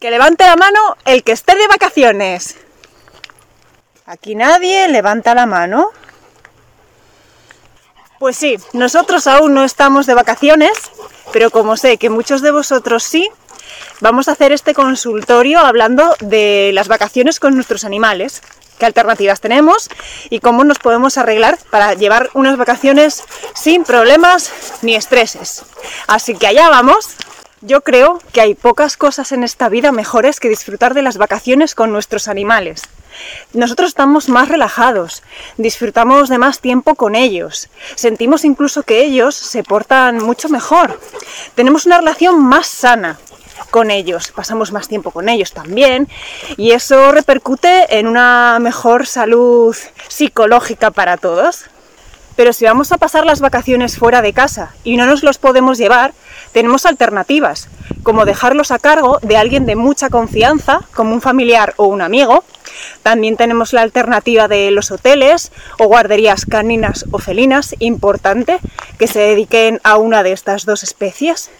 Que 0.00 0.10
levante 0.10 0.44
la 0.44 0.56
mano 0.56 0.96
el 1.04 1.22
que 1.22 1.32
esté 1.32 1.54
de 1.56 1.68
vacaciones. 1.68 2.56
Aquí 4.06 4.34
nadie 4.34 4.88
levanta 4.88 5.34
la 5.34 5.44
mano. 5.44 5.90
Pues 8.18 8.34
sí, 8.36 8.56
nosotros 8.72 9.26
aún 9.26 9.52
no 9.52 9.62
estamos 9.62 10.06
de 10.06 10.14
vacaciones, 10.14 10.72
pero 11.34 11.50
como 11.50 11.76
sé 11.76 11.98
que 11.98 12.08
muchos 12.08 12.40
de 12.40 12.50
vosotros 12.50 13.02
sí, 13.02 13.28
vamos 14.00 14.28
a 14.28 14.32
hacer 14.32 14.52
este 14.52 14.72
consultorio 14.72 15.60
hablando 15.60 16.16
de 16.20 16.70
las 16.72 16.88
vacaciones 16.88 17.38
con 17.38 17.54
nuestros 17.54 17.84
animales, 17.84 18.40
qué 18.78 18.86
alternativas 18.86 19.42
tenemos 19.42 19.90
y 20.30 20.40
cómo 20.40 20.64
nos 20.64 20.78
podemos 20.78 21.18
arreglar 21.18 21.58
para 21.70 21.92
llevar 21.92 22.30
unas 22.32 22.56
vacaciones 22.56 23.22
sin 23.54 23.84
problemas 23.84 24.50
ni 24.80 24.96
estreses. 24.96 25.62
Así 26.06 26.34
que 26.34 26.46
allá 26.46 26.70
vamos. 26.70 27.16
Yo 27.62 27.82
creo 27.82 28.18
que 28.32 28.40
hay 28.40 28.54
pocas 28.54 28.96
cosas 28.96 29.32
en 29.32 29.44
esta 29.44 29.68
vida 29.68 29.92
mejores 29.92 30.40
que 30.40 30.48
disfrutar 30.48 30.94
de 30.94 31.02
las 31.02 31.18
vacaciones 31.18 31.74
con 31.74 31.92
nuestros 31.92 32.26
animales. 32.26 32.84
Nosotros 33.52 33.88
estamos 33.88 34.30
más 34.30 34.48
relajados, 34.48 35.22
disfrutamos 35.58 36.30
de 36.30 36.38
más 36.38 36.60
tiempo 36.60 36.94
con 36.94 37.14
ellos, 37.14 37.68
sentimos 37.96 38.46
incluso 38.46 38.82
que 38.82 39.02
ellos 39.02 39.34
se 39.34 39.62
portan 39.62 40.24
mucho 40.24 40.48
mejor, 40.48 40.98
tenemos 41.54 41.84
una 41.84 41.98
relación 41.98 42.42
más 42.42 42.66
sana 42.66 43.18
con 43.70 43.90
ellos, 43.90 44.32
pasamos 44.34 44.72
más 44.72 44.88
tiempo 44.88 45.10
con 45.10 45.28
ellos 45.28 45.52
también 45.52 46.08
y 46.56 46.70
eso 46.70 47.12
repercute 47.12 47.98
en 47.98 48.06
una 48.06 48.58
mejor 48.58 49.06
salud 49.06 49.76
psicológica 50.08 50.90
para 50.92 51.18
todos. 51.18 51.66
Pero 52.40 52.54
si 52.54 52.64
vamos 52.64 52.90
a 52.90 52.96
pasar 52.96 53.26
las 53.26 53.40
vacaciones 53.42 53.98
fuera 53.98 54.22
de 54.22 54.32
casa 54.32 54.72
y 54.82 54.96
no 54.96 55.04
nos 55.04 55.22
los 55.22 55.36
podemos 55.36 55.76
llevar, 55.76 56.14
tenemos 56.52 56.86
alternativas, 56.86 57.68
como 58.02 58.24
dejarlos 58.24 58.70
a 58.70 58.78
cargo 58.78 59.18
de 59.20 59.36
alguien 59.36 59.66
de 59.66 59.76
mucha 59.76 60.08
confianza, 60.08 60.80
como 60.94 61.12
un 61.12 61.20
familiar 61.20 61.74
o 61.76 61.84
un 61.84 62.00
amigo. 62.00 62.42
También 63.02 63.36
tenemos 63.36 63.74
la 63.74 63.82
alternativa 63.82 64.48
de 64.48 64.70
los 64.70 64.90
hoteles 64.90 65.52
o 65.78 65.84
guarderías 65.84 66.46
caninas 66.46 67.04
o 67.10 67.18
felinas, 67.18 67.74
importante 67.78 68.58
que 68.98 69.06
se 69.06 69.18
dediquen 69.18 69.78
a 69.84 69.98
una 69.98 70.22
de 70.22 70.32
estas 70.32 70.64
dos 70.64 70.82
especies. 70.82 71.50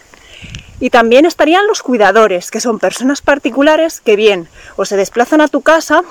Y 0.81 0.89
también 0.89 1.27
estarían 1.27 1.67
los 1.67 1.83
cuidadores, 1.83 2.51
que 2.51 2.63
son 2.63 2.79
personas 2.79 3.21
particulares 3.21 4.01
que 4.01 4.17
bien 4.17 4.49
o 4.77 4.87
se 4.87 4.97
desplazan 4.97 5.43
a 5.43 5.49
tu 5.49 5.61
casa 5.61 6.05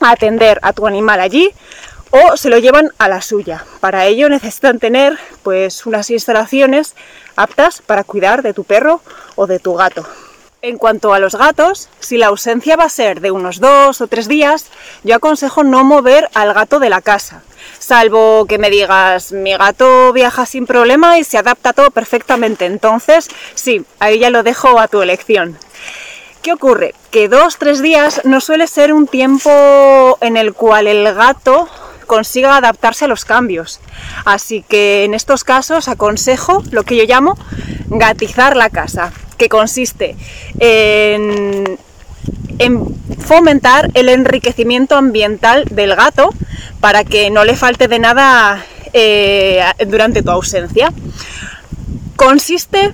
a 0.00 0.10
atender 0.10 0.58
a 0.62 0.72
tu 0.72 0.88
animal 0.88 1.20
allí 1.20 1.52
o 2.12 2.36
se 2.36 2.50
lo 2.50 2.58
llevan 2.58 2.92
a 2.98 3.08
la 3.08 3.20
suya. 3.20 3.64
Para 3.80 4.06
ello 4.06 4.28
necesitan 4.28 4.78
tener 4.78 5.18
pues 5.42 5.84
unas 5.86 6.10
instalaciones 6.10 6.94
aptas 7.34 7.82
para 7.82 8.04
cuidar 8.04 8.42
de 8.42 8.54
tu 8.54 8.62
perro 8.64 9.00
o 9.34 9.46
de 9.46 9.58
tu 9.58 9.74
gato. 9.74 10.06
En 10.60 10.76
cuanto 10.78 11.12
a 11.12 11.18
los 11.18 11.34
gatos, 11.34 11.88
si 11.98 12.18
la 12.18 12.28
ausencia 12.28 12.76
va 12.76 12.84
a 12.84 12.88
ser 12.88 13.20
de 13.20 13.32
unos 13.32 13.58
dos 13.58 14.00
o 14.00 14.06
tres 14.06 14.28
días, 14.28 14.66
yo 15.02 15.16
aconsejo 15.16 15.64
no 15.64 15.82
mover 15.82 16.28
al 16.34 16.54
gato 16.54 16.78
de 16.78 16.88
la 16.88 17.00
casa, 17.00 17.42
salvo 17.80 18.46
que 18.46 18.58
me 18.58 18.70
digas, 18.70 19.32
mi 19.32 19.56
gato 19.56 20.12
viaja 20.12 20.46
sin 20.46 20.66
problema 20.66 21.18
y 21.18 21.24
se 21.24 21.36
adapta 21.36 21.72
todo 21.72 21.90
perfectamente. 21.90 22.66
Entonces, 22.66 23.28
sí, 23.54 23.84
ahí 23.98 24.20
ya 24.20 24.30
lo 24.30 24.44
dejo 24.44 24.78
a 24.78 24.86
tu 24.86 25.02
elección. 25.02 25.58
¿Qué 26.42 26.52
ocurre? 26.52 26.94
Que 27.10 27.28
dos, 27.28 27.56
tres 27.56 27.82
días 27.82 28.20
no 28.24 28.40
suele 28.40 28.68
ser 28.68 28.92
un 28.92 29.08
tiempo 29.08 30.18
en 30.20 30.36
el 30.36 30.54
cual 30.54 30.86
el 30.86 31.12
gato 31.12 31.68
consiga 32.12 32.58
adaptarse 32.58 33.06
a 33.06 33.08
los 33.08 33.24
cambios. 33.24 33.80
Así 34.26 34.62
que 34.68 35.04
en 35.04 35.14
estos 35.14 35.44
casos 35.44 35.88
aconsejo 35.88 36.62
lo 36.70 36.82
que 36.82 36.94
yo 36.94 37.04
llamo 37.04 37.38
gatizar 37.88 38.54
la 38.54 38.68
casa, 38.68 39.14
que 39.38 39.48
consiste 39.48 40.14
en, 40.58 41.78
fomentar 43.18 43.90
el 43.94 44.10
enriquecimiento 44.10 44.94
ambiental 44.94 45.64
del 45.70 45.96
gato 45.96 46.34
para 46.80 47.02
que 47.02 47.30
no 47.30 47.46
le 47.46 47.56
falte 47.56 47.88
de 47.88 47.98
nada 47.98 48.62
eh, 48.92 49.62
durante 49.86 50.22
tu 50.22 50.32
ausencia. 50.32 50.92
Consiste 52.16 52.92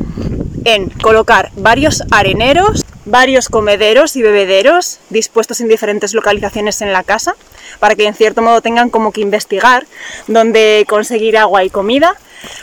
en 0.75 0.91
colocar 0.91 1.51
varios 1.57 2.03
areneros, 2.11 2.85
varios 3.05 3.49
comederos 3.49 4.17
y 4.17 4.23
bebederos 4.23 4.99
dispuestos 5.09 5.61
en 5.61 5.69
diferentes 5.69 6.13
localizaciones 6.13 6.83
en 6.83 6.93
la 6.93 7.05
casa 7.05 7.35
para 7.81 7.95
que 7.95 8.07
en 8.07 8.15
cierto 8.15 8.43
modo 8.43 8.61
tengan 8.61 8.91
como 8.91 9.13
que 9.13 9.21
investigar 9.21 9.87
dónde 10.27 10.85
conseguir 10.89 11.39
agua 11.39 11.65
y 11.65 11.71
comida, 11.71 12.17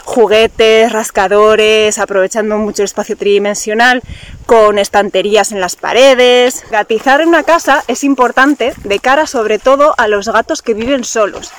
juguetes, 0.03 0.91
rascadores, 0.91 1.97
aprovechando 1.97 2.57
mucho 2.57 2.83
el 2.83 2.85
espacio 2.85 3.17
tridimensional, 3.17 4.01
con 4.45 4.77
estanterías 4.77 5.51
en 5.51 5.59
las 5.59 5.75
paredes. 5.75 6.63
Gatizar 6.69 7.21
en 7.21 7.29
una 7.29 7.43
casa 7.43 7.83
es 7.87 8.03
importante 8.03 8.73
de 8.83 8.99
cara 8.99 9.25
sobre 9.27 9.59
todo 9.59 9.95
a 9.97 10.07
los 10.07 10.29
gatos 10.29 10.61
que 10.61 10.73
viven 10.73 11.03
solos. 11.03 11.51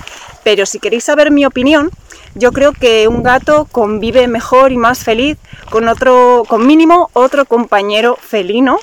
Pero 0.44 0.64
si 0.64 0.78
queréis 0.78 1.04
saber 1.04 1.30
mi 1.30 1.44
opinión, 1.44 1.90
yo 2.36 2.52
creo 2.52 2.72
que 2.72 3.08
un 3.08 3.22
gato 3.22 3.66
convive 3.70 4.28
mejor 4.28 4.70
y 4.70 4.76
más 4.76 5.02
feliz 5.02 5.38
con 5.70 5.88
otro, 5.88 6.44
con 6.46 6.66
mínimo 6.66 7.10
otro 7.14 7.46
compañero 7.46 8.18
felino 8.20 8.78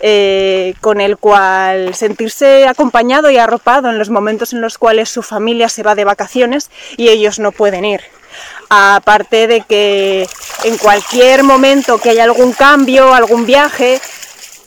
eh, 0.00 0.74
con 0.80 1.00
el 1.00 1.16
cual 1.16 1.94
sentirse 1.94 2.66
acompañado 2.66 3.30
y 3.30 3.38
arropado 3.38 3.88
en 3.90 3.98
los 3.98 4.10
momentos 4.10 4.52
en 4.52 4.60
los 4.60 4.76
cuales 4.76 5.08
su 5.08 5.22
familia 5.22 5.68
se 5.68 5.82
va 5.82 5.94
de 5.94 6.04
vacaciones 6.04 6.70
y 6.96 7.08
ellos 7.08 7.38
no 7.38 7.52
pueden 7.52 7.84
ir. 7.84 8.00
Aparte 8.68 9.46
de 9.46 9.60
que 9.62 10.26
en 10.64 10.78
cualquier 10.78 11.44
momento 11.44 11.98
que 11.98 12.10
haya 12.10 12.24
algún 12.24 12.52
cambio, 12.52 13.14
algún 13.14 13.46
viaje, 13.46 14.00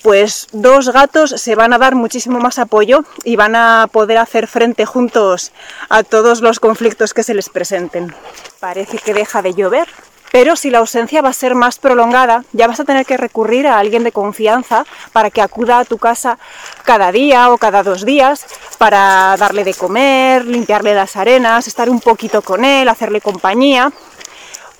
pues 0.07 0.47
dos 0.53 0.87
gatos 0.87 1.31
se 1.31 1.55
van 1.55 1.73
a 1.73 1.77
dar 1.77 1.93
muchísimo 1.93 2.39
más 2.39 2.59
apoyo 2.59 3.03
y 3.25 3.35
van 3.35 3.57
a 3.57 3.89
poder 3.91 4.19
hacer 4.19 4.47
frente 4.47 4.85
juntos 4.85 5.51
a 5.89 6.03
todos 6.03 6.39
los 6.39 6.61
conflictos 6.61 7.13
que 7.13 7.23
se 7.23 7.33
les 7.33 7.49
presenten. 7.49 8.15
Parece 8.61 8.99
que 8.99 9.13
deja 9.13 9.41
de 9.41 9.53
llover, 9.53 9.89
pero 10.31 10.55
si 10.55 10.69
la 10.69 10.77
ausencia 10.77 11.21
va 11.21 11.27
a 11.27 11.33
ser 11.33 11.55
más 11.55 11.77
prolongada, 11.77 12.45
ya 12.53 12.67
vas 12.67 12.79
a 12.79 12.85
tener 12.85 13.05
que 13.05 13.17
recurrir 13.17 13.67
a 13.67 13.79
alguien 13.79 14.05
de 14.05 14.13
confianza 14.13 14.85
para 15.11 15.29
que 15.29 15.41
acuda 15.41 15.79
a 15.79 15.83
tu 15.83 15.97
casa 15.97 16.39
cada 16.85 17.11
día 17.11 17.51
o 17.51 17.57
cada 17.57 17.83
dos 17.83 18.05
días 18.05 18.45
para 18.77 19.35
darle 19.37 19.65
de 19.65 19.73
comer, 19.73 20.45
limpiarle 20.45 20.95
las 20.95 21.17
arenas, 21.17 21.67
estar 21.67 21.89
un 21.89 21.99
poquito 21.99 22.41
con 22.41 22.63
él, 22.63 22.87
hacerle 22.87 23.19
compañía 23.19 23.91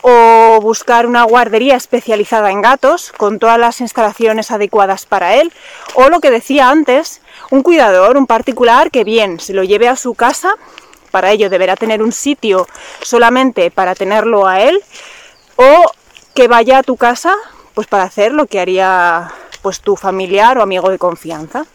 o 0.09 0.61
buscar 0.61 1.05
una 1.05 1.23
guardería 1.23 1.75
especializada 1.75 2.49
en 2.51 2.61
gatos 2.61 3.11
con 3.17 3.39
todas 3.39 3.59
las 3.59 3.81
instalaciones 3.81 4.51
adecuadas 4.51 5.05
para 5.05 5.35
él 5.35 5.51
o 5.95 6.07
lo 6.07 6.21
que 6.21 6.31
decía 6.31 6.69
antes, 6.69 7.21
un 7.51 7.61
cuidador, 7.61 8.15
un 8.15 8.25
particular 8.25 8.89
que 8.89 9.03
bien 9.03 9.41
se 9.41 9.53
lo 9.53 9.65
lleve 9.65 9.89
a 9.89 9.97
su 9.97 10.13
casa, 10.13 10.55
para 11.11 11.31
ello 11.31 11.49
deberá 11.49 11.75
tener 11.75 12.01
un 12.01 12.13
sitio 12.13 12.67
solamente 13.01 13.69
para 13.69 13.95
tenerlo 13.95 14.47
a 14.47 14.61
él 14.61 14.81
o 15.57 15.91
que 16.33 16.47
vaya 16.47 16.77
a 16.77 16.83
tu 16.83 16.95
casa 16.95 17.35
pues 17.73 17.87
para 17.87 18.03
hacer 18.03 18.31
lo 18.31 18.45
que 18.45 18.61
haría 18.61 19.29
pues 19.61 19.81
tu 19.81 19.97
familiar 19.97 20.57
o 20.57 20.61
amigo 20.61 20.89
de 20.89 20.99
confianza. 20.99 21.65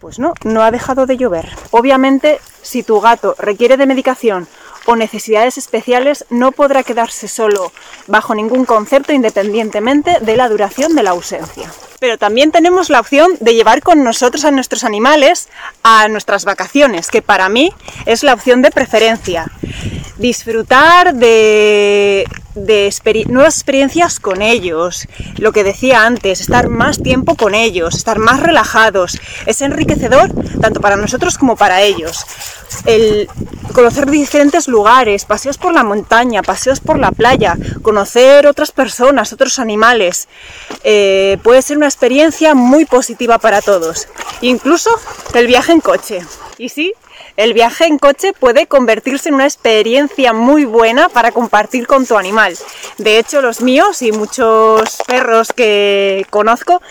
Pues 0.00 0.18
no, 0.18 0.32
no 0.42 0.62
ha 0.62 0.70
dejado 0.72 1.06
de 1.06 1.16
llover. 1.16 1.48
Obviamente, 1.70 2.40
si 2.62 2.82
tu 2.82 3.00
gato 3.00 3.36
requiere 3.38 3.76
de 3.76 3.86
medicación 3.86 4.48
o 4.86 4.96
necesidades 4.96 5.58
especiales, 5.58 6.24
no 6.30 6.52
podrá 6.52 6.82
quedarse 6.82 7.28
solo 7.28 7.72
bajo 8.06 8.34
ningún 8.34 8.64
concepto 8.64 9.12
independientemente 9.12 10.18
de 10.20 10.36
la 10.36 10.48
duración 10.48 10.94
de 10.94 11.02
la 11.02 11.10
ausencia. 11.10 11.72
Pero 12.00 12.18
también 12.18 12.50
tenemos 12.50 12.90
la 12.90 13.00
opción 13.00 13.30
de 13.40 13.54
llevar 13.54 13.82
con 13.82 14.02
nosotros 14.02 14.44
a 14.44 14.50
nuestros 14.50 14.82
animales 14.82 15.48
a 15.82 16.08
nuestras 16.08 16.44
vacaciones, 16.44 17.10
que 17.10 17.22
para 17.22 17.48
mí 17.48 17.72
es 18.06 18.22
la 18.22 18.34
opción 18.34 18.60
de 18.62 18.70
preferencia. 18.70 19.46
Disfrutar 20.18 21.14
de 21.14 22.26
de 22.54 22.92
nuevas 23.28 23.56
experiencias 23.56 24.20
con 24.20 24.42
ellos, 24.42 25.06
lo 25.38 25.52
que 25.52 25.64
decía 25.64 26.04
antes, 26.04 26.40
estar 26.40 26.68
más 26.68 27.02
tiempo 27.02 27.34
con 27.36 27.54
ellos, 27.54 27.94
estar 27.94 28.18
más 28.18 28.40
relajados, 28.40 29.18
es 29.46 29.60
enriquecedor 29.60 30.30
tanto 30.60 30.80
para 30.80 30.96
nosotros 30.96 31.38
como 31.38 31.56
para 31.56 31.82
ellos. 31.82 32.24
El 32.86 33.28
conocer 33.72 34.10
diferentes 34.10 34.68
lugares, 34.68 35.24
paseos 35.24 35.58
por 35.58 35.72
la 35.72 35.82
montaña, 35.82 36.42
paseos 36.42 36.80
por 36.80 36.98
la 36.98 37.10
playa, 37.10 37.56
conocer 37.82 38.46
otras 38.46 38.70
personas, 38.70 39.32
otros 39.32 39.58
animales, 39.58 40.28
eh, 40.84 41.38
puede 41.42 41.62
ser 41.62 41.76
una 41.76 41.86
experiencia 41.86 42.54
muy 42.54 42.84
positiva 42.84 43.38
para 43.38 43.62
todos. 43.62 44.08
Incluso 44.40 44.90
el 45.34 45.46
viaje 45.46 45.72
en 45.72 45.80
coche. 45.80 46.20
Y 46.58 46.68
sí, 46.68 46.92
el 47.36 47.54
viaje 47.54 47.86
en 47.86 47.98
coche 47.98 48.32
puede 48.38 48.66
convertirse 48.66 49.28
en 49.28 49.36
una 49.36 49.44
experiencia 49.44 50.32
muy 50.32 50.64
buena 50.64 51.08
para 51.08 51.32
compartir 51.32 51.86
con 51.86 52.06
tu 52.06 52.18
animal. 52.18 52.56
De 52.98 53.18
hecho, 53.18 53.40
los 53.40 53.60
míos 53.60 54.02
y 54.02 54.12
muchos 54.12 54.98
perros 55.06 55.52
que 55.52 56.26
conozco 56.30 56.82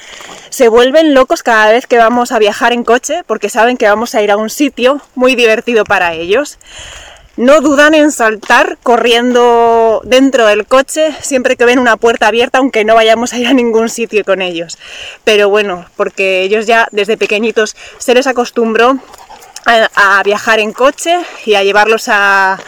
se 0.49 0.67
vuelven 0.67 1.13
locos 1.13 1.43
cada 1.43 1.71
vez 1.71 1.88
que 1.88 1.97
vamos 1.97 2.31
a 2.31 2.39
viajar 2.39 2.73
en 2.73 2.83
coche 2.83 3.23
porque 3.27 3.49
saben 3.49 3.77
que 3.77 3.88
vamos 3.88 4.15
a 4.15 4.21
ir 4.21 4.31
a 4.31 4.38
un 4.38 4.49
sitio 4.49 5.01
muy 5.15 5.35
divertido 5.35 5.83
para 5.83 6.13
ellos. 6.13 6.57
no 7.38 7.61
dudan 7.61 7.93
en 7.93 8.11
saltar 8.11 8.77
corriendo 8.83 10.01
dentro 10.03 10.45
del 10.47 10.65
coche 10.65 11.15
siempre 11.21 11.55
que 11.55 11.65
ven 11.65 11.79
una 11.79 11.95
puerta 11.97 12.27
abierta, 12.27 12.57
aunque 12.59 12.83
no 12.83 12.95
vayamos 12.95 13.33
a 13.33 13.39
ir 13.39 13.47
a 13.47 13.53
ningún 13.53 13.89
sitio 13.89 14.23
con 14.25 14.41
ellos. 14.41 14.77
Pero 15.23 15.49
bueno, 15.49 15.85
porque 15.95 16.41
ellos 16.41 16.67
ya 16.67 16.88
desde 16.91 17.17
pequeñitos 17.17 17.75
se 17.99 18.13
les 18.13 18.27
acostumbró 18.27 18.99
a, 19.65 20.21
viajar 20.23 20.59
en 20.59 20.73
coche 20.73 21.19
y 21.45 21.55
a 21.55 21.63
llevarlos 21.63 22.07
a, 22.07 22.59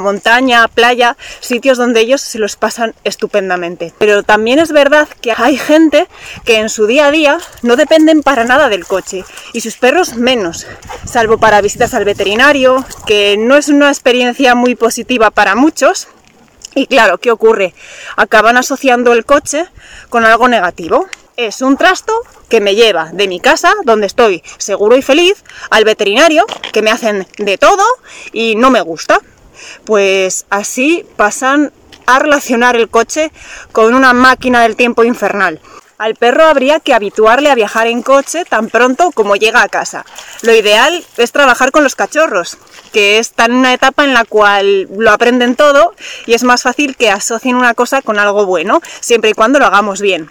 montaña, 0.00 0.64
a 0.64 0.68
playa, 0.68 1.16
sitios 1.40 1.78
donde 1.78 2.00
ellos 2.00 2.20
se 2.20 2.38
los 2.38 2.56
pasan 2.56 2.94
estupendamente. 3.04 3.92
Pero 3.98 4.22
también 4.22 4.58
es 4.58 4.72
verdad 4.72 5.08
que 5.20 5.34
hay 5.36 5.56
gente 5.56 6.08
que 6.44 6.58
en 6.58 6.68
su 6.68 6.86
día 6.86 7.06
a 7.06 7.10
día 7.10 7.38
no 7.62 7.76
dependen 7.76 8.22
para 8.22 8.44
nada 8.44 8.68
del 8.68 8.86
coche 8.86 9.24
y 9.52 9.60
sus 9.60 9.76
perros 9.76 10.14
menos, 10.14 10.66
salvo 11.04 11.38
para 11.38 11.60
visitas 11.60 11.94
al 11.94 12.04
veterinario, 12.04 12.84
que 13.06 13.36
no 13.38 13.56
es 13.56 13.68
una 13.68 13.88
experiencia 13.88 14.54
muy 14.54 14.74
positiva 14.74 15.30
para 15.30 15.54
muchos. 15.54 16.08
Y 16.74 16.86
claro, 16.86 17.18
¿qué 17.18 17.30
ocurre? 17.30 17.74
Acaban 18.16 18.56
asociando 18.56 19.12
el 19.12 19.26
coche 19.26 19.66
con 20.08 20.24
algo 20.24 20.48
negativo. 20.48 21.06
Es 21.36 21.60
un 21.60 21.76
trasto 21.76 22.14
que 22.52 22.60
me 22.60 22.74
lleva 22.74 23.08
de 23.14 23.28
mi 23.28 23.40
casa, 23.40 23.72
donde 23.86 24.06
estoy 24.06 24.42
seguro 24.58 24.94
y 24.94 25.00
feliz, 25.00 25.42
al 25.70 25.84
veterinario, 25.84 26.44
que 26.70 26.82
me 26.82 26.90
hacen 26.90 27.26
de 27.38 27.56
todo 27.56 27.82
y 28.30 28.56
no 28.56 28.70
me 28.70 28.82
gusta. 28.82 29.20
Pues 29.86 30.44
así 30.50 31.06
pasan 31.16 31.72
a 32.04 32.18
relacionar 32.18 32.76
el 32.76 32.90
coche 32.90 33.32
con 33.72 33.94
una 33.94 34.12
máquina 34.12 34.60
del 34.60 34.76
tiempo 34.76 35.02
infernal. 35.02 35.62
Al 35.96 36.14
perro 36.14 36.44
habría 36.44 36.78
que 36.78 36.92
habituarle 36.92 37.50
a 37.50 37.54
viajar 37.54 37.86
en 37.86 38.02
coche 38.02 38.44
tan 38.44 38.68
pronto 38.68 39.12
como 39.12 39.36
llega 39.36 39.62
a 39.62 39.70
casa. 39.70 40.04
Lo 40.42 40.54
ideal 40.54 41.06
es 41.16 41.32
trabajar 41.32 41.70
con 41.70 41.84
los 41.84 41.94
cachorros, 41.94 42.58
que 42.92 43.18
están 43.18 43.52
en 43.52 43.56
una 43.58 43.72
etapa 43.72 44.04
en 44.04 44.12
la 44.12 44.26
cual 44.26 44.88
lo 44.94 45.10
aprenden 45.10 45.56
todo 45.56 45.94
y 46.26 46.34
es 46.34 46.44
más 46.44 46.64
fácil 46.64 46.96
que 46.96 47.10
asocien 47.10 47.56
una 47.56 47.72
cosa 47.72 48.02
con 48.02 48.18
algo 48.18 48.44
bueno, 48.44 48.82
siempre 49.00 49.30
y 49.30 49.32
cuando 49.32 49.58
lo 49.58 49.64
hagamos 49.64 50.02
bien. 50.02 50.30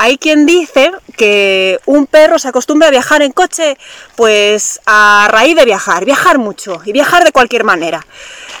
Hay 0.00 0.16
quien 0.16 0.46
dice 0.46 0.92
que 1.16 1.80
un 1.84 2.06
perro 2.06 2.38
se 2.38 2.46
acostumbra 2.46 2.86
a 2.86 2.92
viajar 2.92 3.20
en 3.20 3.32
coche, 3.32 3.76
pues 4.14 4.80
a 4.86 5.26
raíz 5.28 5.56
de 5.56 5.64
viajar, 5.64 6.04
viajar 6.04 6.38
mucho 6.38 6.80
y 6.84 6.92
viajar 6.92 7.24
de 7.24 7.32
cualquier 7.32 7.64
manera. 7.64 8.06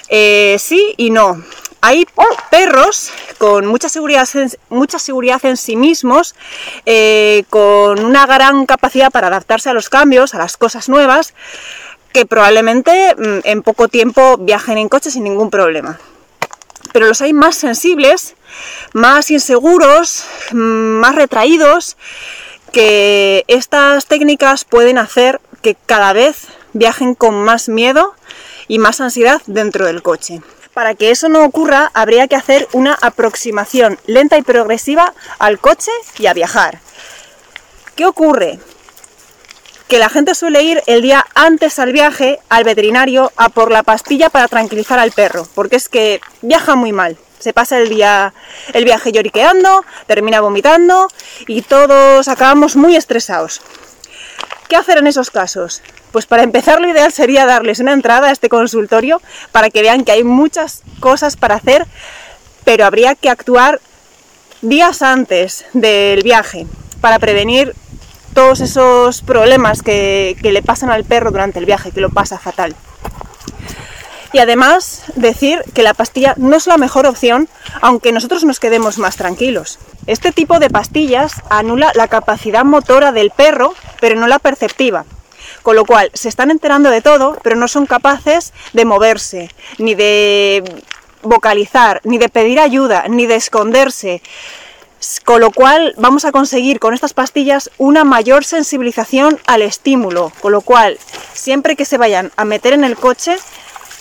Eh, 0.08 0.56
sí 0.58 0.94
y 0.96 1.10
no. 1.10 1.40
Hay 1.80 2.08
perros 2.50 3.12
con 3.38 3.66
mucha 3.66 3.88
seguridad 3.88 4.28
en, 4.34 4.50
mucha 4.68 4.98
seguridad 4.98 5.38
en 5.44 5.56
sí 5.56 5.76
mismos, 5.76 6.34
eh, 6.86 7.44
con 7.50 8.04
una 8.04 8.26
gran 8.26 8.66
capacidad 8.66 9.12
para 9.12 9.28
adaptarse 9.28 9.70
a 9.70 9.74
los 9.74 9.88
cambios, 9.88 10.34
a 10.34 10.38
las 10.38 10.56
cosas 10.56 10.88
nuevas, 10.88 11.34
que 12.12 12.26
probablemente 12.26 13.14
mm, 13.14 13.38
en 13.44 13.62
poco 13.62 13.86
tiempo 13.86 14.38
viajen 14.38 14.76
en 14.76 14.88
coche 14.88 15.12
sin 15.12 15.22
ningún 15.22 15.50
problema 15.50 16.00
pero 16.92 17.06
los 17.06 17.20
hay 17.20 17.32
más 17.32 17.56
sensibles, 17.56 18.34
más 18.92 19.30
inseguros, 19.30 20.24
más 20.52 21.14
retraídos, 21.14 21.96
que 22.72 23.44
estas 23.48 24.06
técnicas 24.06 24.64
pueden 24.64 24.98
hacer 24.98 25.40
que 25.62 25.74
cada 25.74 26.12
vez 26.12 26.48
viajen 26.72 27.14
con 27.14 27.42
más 27.42 27.68
miedo 27.68 28.14
y 28.68 28.78
más 28.78 29.00
ansiedad 29.00 29.40
dentro 29.46 29.86
del 29.86 30.02
coche. 30.02 30.42
Para 30.74 30.94
que 30.94 31.10
eso 31.10 31.28
no 31.28 31.44
ocurra, 31.44 31.90
habría 31.94 32.28
que 32.28 32.36
hacer 32.36 32.68
una 32.72 32.96
aproximación 33.00 33.98
lenta 34.06 34.38
y 34.38 34.42
progresiva 34.42 35.14
al 35.38 35.58
coche 35.58 35.90
y 36.18 36.26
a 36.26 36.34
viajar. 36.34 36.78
¿Qué 37.96 38.06
ocurre? 38.06 38.60
que 39.88 39.98
la 39.98 40.10
gente 40.10 40.34
suele 40.34 40.62
ir 40.62 40.82
el 40.86 41.00
día 41.00 41.26
antes 41.34 41.78
al 41.78 41.92
viaje 41.92 42.38
al 42.50 42.62
veterinario 42.64 43.32
a 43.36 43.48
por 43.48 43.72
la 43.72 43.82
pastilla 43.82 44.28
para 44.28 44.46
tranquilizar 44.46 44.98
al 44.98 45.12
perro, 45.12 45.48
porque 45.54 45.76
es 45.76 45.88
que 45.88 46.20
viaja 46.42 46.76
muy 46.76 46.92
mal. 46.92 47.16
Se 47.38 47.52
pasa 47.52 47.78
el 47.78 47.88
día 47.88 48.32
el 48.72 48.84
viaje 48.84 49.12
lloriqueando, 49.12 49.84
termina 50.06 50.40
vomitando 50.40 51.08
y 51.46 51.62
todos 51.62 52.28
acabamos 52.28 52.76
muy 52.76 52.96
estresados. 52.96 53.60
¿Qué 54.68 54.76
hacer 54.76 54.98
en 54.98 55.06
esos 55.06 55.30
casos? 55.30 55.82
Pues 56.12 56.26
para 56.26 56.42
empezar 56.42 56.80
lo 56.80 56.88
ideal 56.88 57.12
sería 57.12 57.46
darles 57.46 57.80
una 57.80 57.92
entrada 57.92 58.28
a 58.28 58.32
este 58.32 58.48
consultorio 58.48 59.20
para 59.52 59.70
que 59.70 59.82
vean 59.82 60.04
que 60.04 60.12
hay 60.12 60.24
muchas 60.24 60.82
cosas 61.00 61.36
para 61.36 61.54
hacer, 61.54 61.86
pero 62.64 62.84
habría 62.84 63.14
que 63.14 63.30
actuar 63.30 63.80
días 64.62 65.02
antes 65.02 65.64
del 65.72 66.22
viaje 66.22 66.66
para 67.00 67.18
prevenir 67.18 67.74
todos 68.34 68.60
esos 68.60 69.22
problemas 69.22 69.82
que, 69.82 70.36
le 70.40 70.62
pasan 70.62 70.90
al 70.90 71.04
perro 71.04 71.30
durante 71.30 71.58
el 71.58 71.66
viaje, 71.66 71.90
que 71.90 72.00
lo 72.00 72.10
pasa 72.10 72.38
fatal. 72.38 72.74
Y 74.32 74.38
además 74.40 75.04
decir 75.14 75.62
que 75.74 75.82
la 75.82 75.94
pastilla 75.94 76.34
no 76.36 76.56
es 76.56 76.66
la 76.66 76.76
mejor 76.76 77.06
opción, 77.06 77.48
aunque 77.80 78.12
nosotros 78.12 78.44
nos 78.44 78.60
quedemos 78.60 78.98
más 78.98 79.16
tranquilos. 79.16 79.78
Este 80.06 80.32
tipo 80.32 80.58
de 80.58 80.70
pastillas 80.70 81.34
anula 81.48 81.92
la 81.94 82.08
capacidad 82.08 82.64
motora 82.64 83.12
del 83.12 83.30
perro, 83.30 83.74
pero 84.00 84.16
no 84.16 84.26
la 84.26 84.38
perceptiva. 84.38 85.04
Con 85.62 85.76
lo 85.76 85.84
cual, 85.84 86.10
se 86.14 86.28
están 86.28 86.50
enterando 86.50 86.90
de 86.90 87.02
todo, 87.02 87.38
pero 87.42 87.56
no 87.56 87.68
son 87.68 87.86
capaces 87.86 88.52
de 88.72 88.84
moverse, 88.84 89.50
ni 89.78 89.94
de 89.94 90.62
vocalizar, 91.22 92.00
ni 92.04 92.18
de 92.18 92.28
pedir 92.28 92.60
ayuda, 92.60 93.04
ni 93.08 93.26
de 93.26 93.36
esconderse. 93.36 94.22
Con 95.24 95.40
lo 95.40 95.52
cual 95.52 95.94
vamos 95.96 96.24
a 96.24 96.32
conseguir 96.32 96.80
con 96.80 96.92
estas 96.92 97.14
pastillas 97.14 97.70
una 97.78 98.04
mayor 98.04 98.44
sensibilización 98.44 99.38
al 99.46 99.62
estímulo, 99.62 100.32
con 100.40 100.52
lo 100.52 100.60
cual 100.60 100.98
siempre 101.34 101.76
que 101.76 101.84
se 101.84 101.98
vayan 101.98 102.32
a 102.36 102.44
meter 102.44 102.72
en 102.72 102.82
el 102.82 102.96
coche 102.96 103.36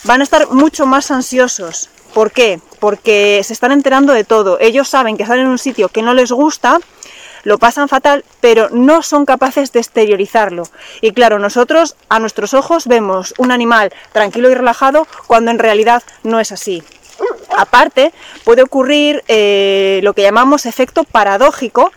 van 0.07 0.21
a 0.21 0.23
estar 0.23 0.49
mucho 0.49 0.87
más 0.87 1.11
ansiosos. 1.11 1.89
¿Por 2.13 2.31
qué? 2.31 2.59
Porque 2.79 3.41
se 3.43 3.53
están 3.53 3.71
enterando 3.71 4.13
de 4.13 4.23
todo. 4.23 4.57
Ellos 4.59 4.87
saben 4.87 5.17
que 5.17 5.23
están 5.23 5.39
en 5.39 5.47
un 5.47 5.59
sitio 5.59 5.89
que 5.89 6.01
no 6.01 6.13
les 6.13 6.31
gusta, 6.31 6.79
lo 7.43 7.59
pasan 7.59 7.89
fatal, 7.89 8.25
pero 8.39 8.69
no 8.71 9.03
son 9.03 9.25
capaces 9.25 9.71
de 9.73 9.79
exteriorizarlo. 9.79 10.63
Y 11.01 11.11
claro, 11.11 11.37
nosotros 11.39 11.95
a 12.09 12.19
nuestros 12.19 12.53
ojos 12.53 12.87
vemos 12.87 13.33
un 13.37 13.51
animal 13.51 13.93
tranquilo 14.13 14.49
y 14.49 14.55
relajado 14.55 15.05
cuando 15.27 15.51
en 15.51 15.59
realidad 15.59 16.01
no 16.23 16.39
es 16.39 16.51
así. 16.51 16.83
Aparte, 17.55 18.13
puede 18.43 18.63
ocurrir 18.63 19.23
eh, 19.27 19.99
lo 20.03 20.13
que 20.13 20.21
llamamos 20.21 20.65
efecto 20.65 21.03
paradójico, 21.03 21.91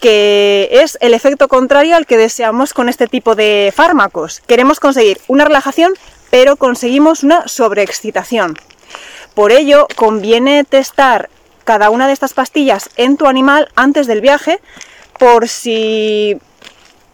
que 0.00 0.68
es 0.70 0.96
el 1.00 1.14
efecto 1.14 1.48
contrario 1.48 1.96
al 1.96 2.06
que 2.06 2.16
deseamos 2.16 2.72
con 2.72 2.88
este 2.88 3.06
tipo 3.06 3.34
de 3.34 3.72
fármacos. 3.74 4.40
Queremos 4.46 4.80
conseguir 4.80 5.20
una 5.28 5.44
relajación, 5.44 5.92
pero 6.32 6.56
conseguimos 6.56 7.24
una 7.24 7.46
sobreexcitación. 7.46 8.56
Por 9.34 9.52
ello, 9.52 9.86
conviene 9.96 10.64
testar 10.64 11.28
cada 11.64 11.90
una 11.90 12.06
de 12.06 12.14
estas 12.14 12.32
pastillas 12.32 12.88
en 12.96 13.18
tu 13.18 13.26
animal 13.26 13.68
antes 13.76 14.06
del 14.06 14.22
viaje, 14.22 14.58
por 15.18 15.46
si 15.46 16.38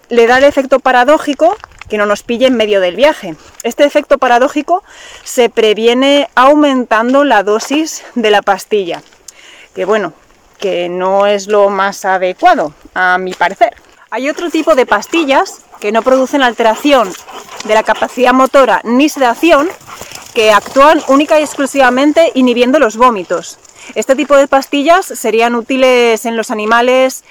le 0.08 0.26
da 0.28 0.38
el 0.38 0.44
efecto 0.44 0.78
paradójico 0.78 1.56
que 1.88 1.98
no 1.98 2.06
nos 2.06 2.22
pille 2.22 2.46
en 2.46 2.56
medio 2.56 2.80
del 2.80 2.94
viaje. 2.94 3.34
Este 3.64 3.84
efecto 3.84 4.18
paradójico 4.18 4.84
se 5.24 5.50
previene 5.50 6.30
aumentando 6.36 7.24
la 7.24 7.42
dosis 7.42 8.04
de 8.14 8.30
la 8.30 8.42
pastilla, 8.42 9.02
que 9.74 9.84
bueno, 9.84 10.12
que 10.60 10.88
no 10.88 11.26
es 11.26 11.48
lo 11.48 11.70
más 11.70 12.04
adecuado, 12.04 12.72
a 12.94 13.18
mi 13.18 13.34
parecer. 13.34 13.74
Hay 14.10 14.28
otro 14.28 14.48
tipo 14.48 14.76
de 14.76 14.86
pastillas 14.86 15.62
que 15.80 15.92
no 15.92 16.02
producen 16.02 16.42
alteración 16.42 17.12
de 17.64 17.74
la 17.74 17.82
capacidad 17.82 18.32
motora 18.32 18.80
ni 18.84 19.08
sedación, 19.08 19.68
que 20.34 20.52
actúan 20.52 21.02
única 21.08 21.40
y 21.40 21.42
exclusivamente 21.42 22.30
inhibiendo 22.34 22.78
los 22.78 22.96
vómitos. 22.96 23.58
Este 23.94 24.14
tipo 24.14 24.36
de 24.36 24.48
pastillas 24.48 25.06
serían 25.06 25.54
útiles 25.54 26.26
en 26.26 26.36
los 26.36 26.50
animales 26.50 27.24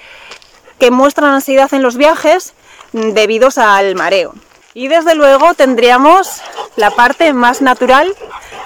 que 0.78 0.90
muestran 0.90 1.32
ansiedad 1.32 1.72
en 1.72 1.82
los 1.82 1.96
viajes 1.96 2.54
debidos 2.92 3.58
al 3.58 3.94
mareo. 3.94 4.34
Y 4.74 4.88
desde 4.88 5.14
luego 5.14 5.54
tendríamos 5.54 6.40
la 6.76 6.90
parte 6.90 7.32
más 7.32 7.62
natural 7.62 8.14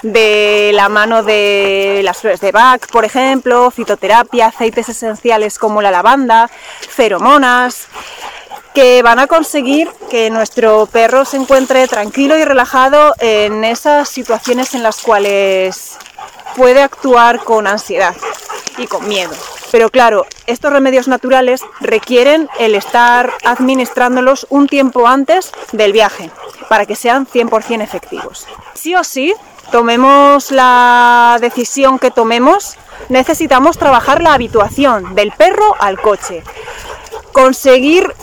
de 0.03 0.71
la 0.73 0.89
mano 0.89 1.23
de 1.23 2.01
las 2.03 2.19
flores 2.19 2.41
de 2.41 2.51
Bach, 2.51 2.85
por 2.91 3.05
ejemplo, 3.05 3.71
fitoterapia, 3.71 4.47
aceites 4.47 4.89
esenciales 4.89 5.57
como 5.57 5.81
la 5.81 5.91
lavanda, 5.91 6.49
feromonas, 6.89 7.87
que 8.73 9.03
van 9.03 9.19
a 9.19 9.27
conseguir 9.27 9.89
que 10.09 10.29
nuestro 10.29 10.87
perro 10.87 11.25
se 11.25 11.37
encuentre 11.37 11.87
tranquilo 11.87 12.37
y 12.37 12.43
relajado 12.43 13.13
en 13.19 13.63
esas 13.63 14.09
situaciones 14.09 14.73
en 14.73 14.83
las 14.83 15.01
cuales 15.01 15.97
puede 16.55 16.81
actuar 16.81 17.43
con 17.43 17.67
ansiedad 17.67 18.15
y 18.77 18.87
con 18.87 19.07
miedo. 19.07 19.33
Pero 19.71 19.89
claro, 19.89 20.25
estos 20.45 20.71
remedios 20.71 21.07
naturales 21.07 21.61
requieren 21.79 22.47
el 22.59 22.75
estar 22.75 23.33
administrándolos 23.43 24.45
un 24.49 24.67
tiempo 24.67 25.07
antes 25.07 25.51
del 25.71 25.93
viaje 25.93 26.29
para 26.69 26.85
que 26.85 26.95
sean 26.95 27.25
100% 27.25 27.81
efectivos. 27.81 28.47
Sí 28.75 28.95
o 28.95 29.03
sí, 29.03 29.33
tomemos 29.71 30.51
la 30.51 31.37
decisión 31.41 31.97
que 31.97 32.11
tomemos, 32.11 32.77
necesitamos 33.09 33.77
trabajar 33.77 34.21
la 34.21 34.33
habituación 34.33 35.15
del 35.15 35.31
perro 35.31 35.75
al 35.79 35.99
coche. 35.99 36.43
Conseguir 37.33 38.13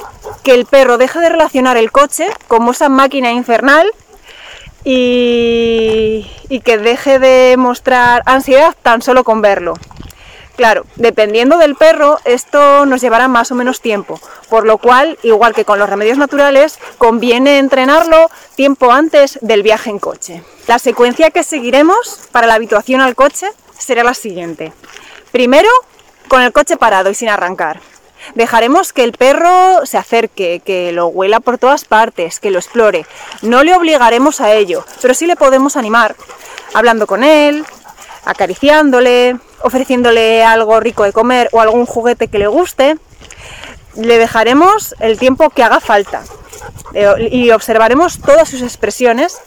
que 0.42 0.54
el 0.54 0.64
perro 0.64 0.96
deje 0.96 1.18
de 1.20 1.28
relacionar 1.28 1.76
el 1.76 1.92
coche 1.92 2.28
como 2.48 2.70
esa 2.70 2.88
máquina 2.88 3.32
infernal 3.32 3.92
y, 4.84 6.30
y 6.48 6.60
que 6.60 6.78
deje 6.78 7.18
de 7.18 7.56
mostrar 7.58 8.22
ansiedad 8.24 8.74
tan 8.82 9.02
solo 9.02 9.24
con 9.24 9.42
verlo. 9.42 9.74
Claro, 10.56 10.84
dependiendo 10.96 11.56
del 11.56 11.74
perro, 11.74 12.18
esto 12.24 12.84
nos 12.84 13.00
llevará 13.00 13.28
más 13.28 13.50
o 13.50 13.54
menos 13.54 13.80
tiempo, 13.80 14.20
por 14.50 14.66
lo 14.66 14.76
cual, 14.76 15.18
igual 15.22 15.54
que 15.54 15.64
con 15.64 15.78
los 15.78 15.88
remedios 15.88 16.18
naturales, 16.18 16.78
conviene 16.98 17.58
entrenarlo 17.58 18.30
tiempo 18.56 18.92
antes 18.92 19.38
del 19.40 19.62
viaje 19.62 19.88
en 19.88 19.98
coche. 19.98 20.42
La 20.66 20.78
secuencia 20.78 21.30
que 21.30 21.44
seguiremos 21.44 22.28
para 22.30 22.46
la 22.46 22.54
habituación 22.54 23.00
al 23.00 23.14
coche 23.14 23.46
será 23.78 24.04
la 24.04 24.12
siguiente. 24.12 24.74
Primero, 25.32 25.70
con 26.28 26.42
el 26.42 26.52
coche 26.52 26.76
parado 26.76 27.08
y 27.08 27.14
sin 27.14 27.30
arrancar. 27.30 27.80
Dejaremos 28.34 28.92
que 28.92 29.04
el 29.04 29.12
perro 29.12 29.84
se 29.84 29.98
acerque, 29.98 30.62
que 30.64 30.92
lo 30.92 31.08
huela 31.08 31.40
por 31.40 31.58
todas 31.58 31.84
partes, 31.84 32.40
que 32.40 32.50
lo 32.50 32.58
explore. 32.58 33.06
No 33.42 33.64
le 33.64 33.74
obligaremos 33.74 34.40
a 34.40 34.52
ello, 34.52 34.84
pero 35.00 35.14
sí 35.14 35.26
le 35.26 35.36
podemos 35.36 35.76
animar, 35.76 36.14
hablando 36.74 37.06
con 37.06 37.24
él, 37.24 37.64
acariciándole, 38.24 39.36
ofreciéndole 39.62 40.44
algo 40.44 40.80
rico 40.80 41.04
de 41.04 41.12
comer 41.12 41.48
o 41.52 41.60
algún 41.60 41.86
juguete 41.86 42.28
que 42.28 42.38
le 42.38 42.46
guste. 42.46 42.96
Le 43.96 44.18
dejaremos 44.18 44.94
el 45.00 45.18
tiempo 45.18 45.50
que 45.50 45.64
haga 45.64 45.80
falta 45.80 46.22
eh, 46.94 47.28
y 47.30 47.50
observaremos 47.50 48.20
todas 48.20 48.48
sus 48.48 48.62
expresiones 48.62 49.38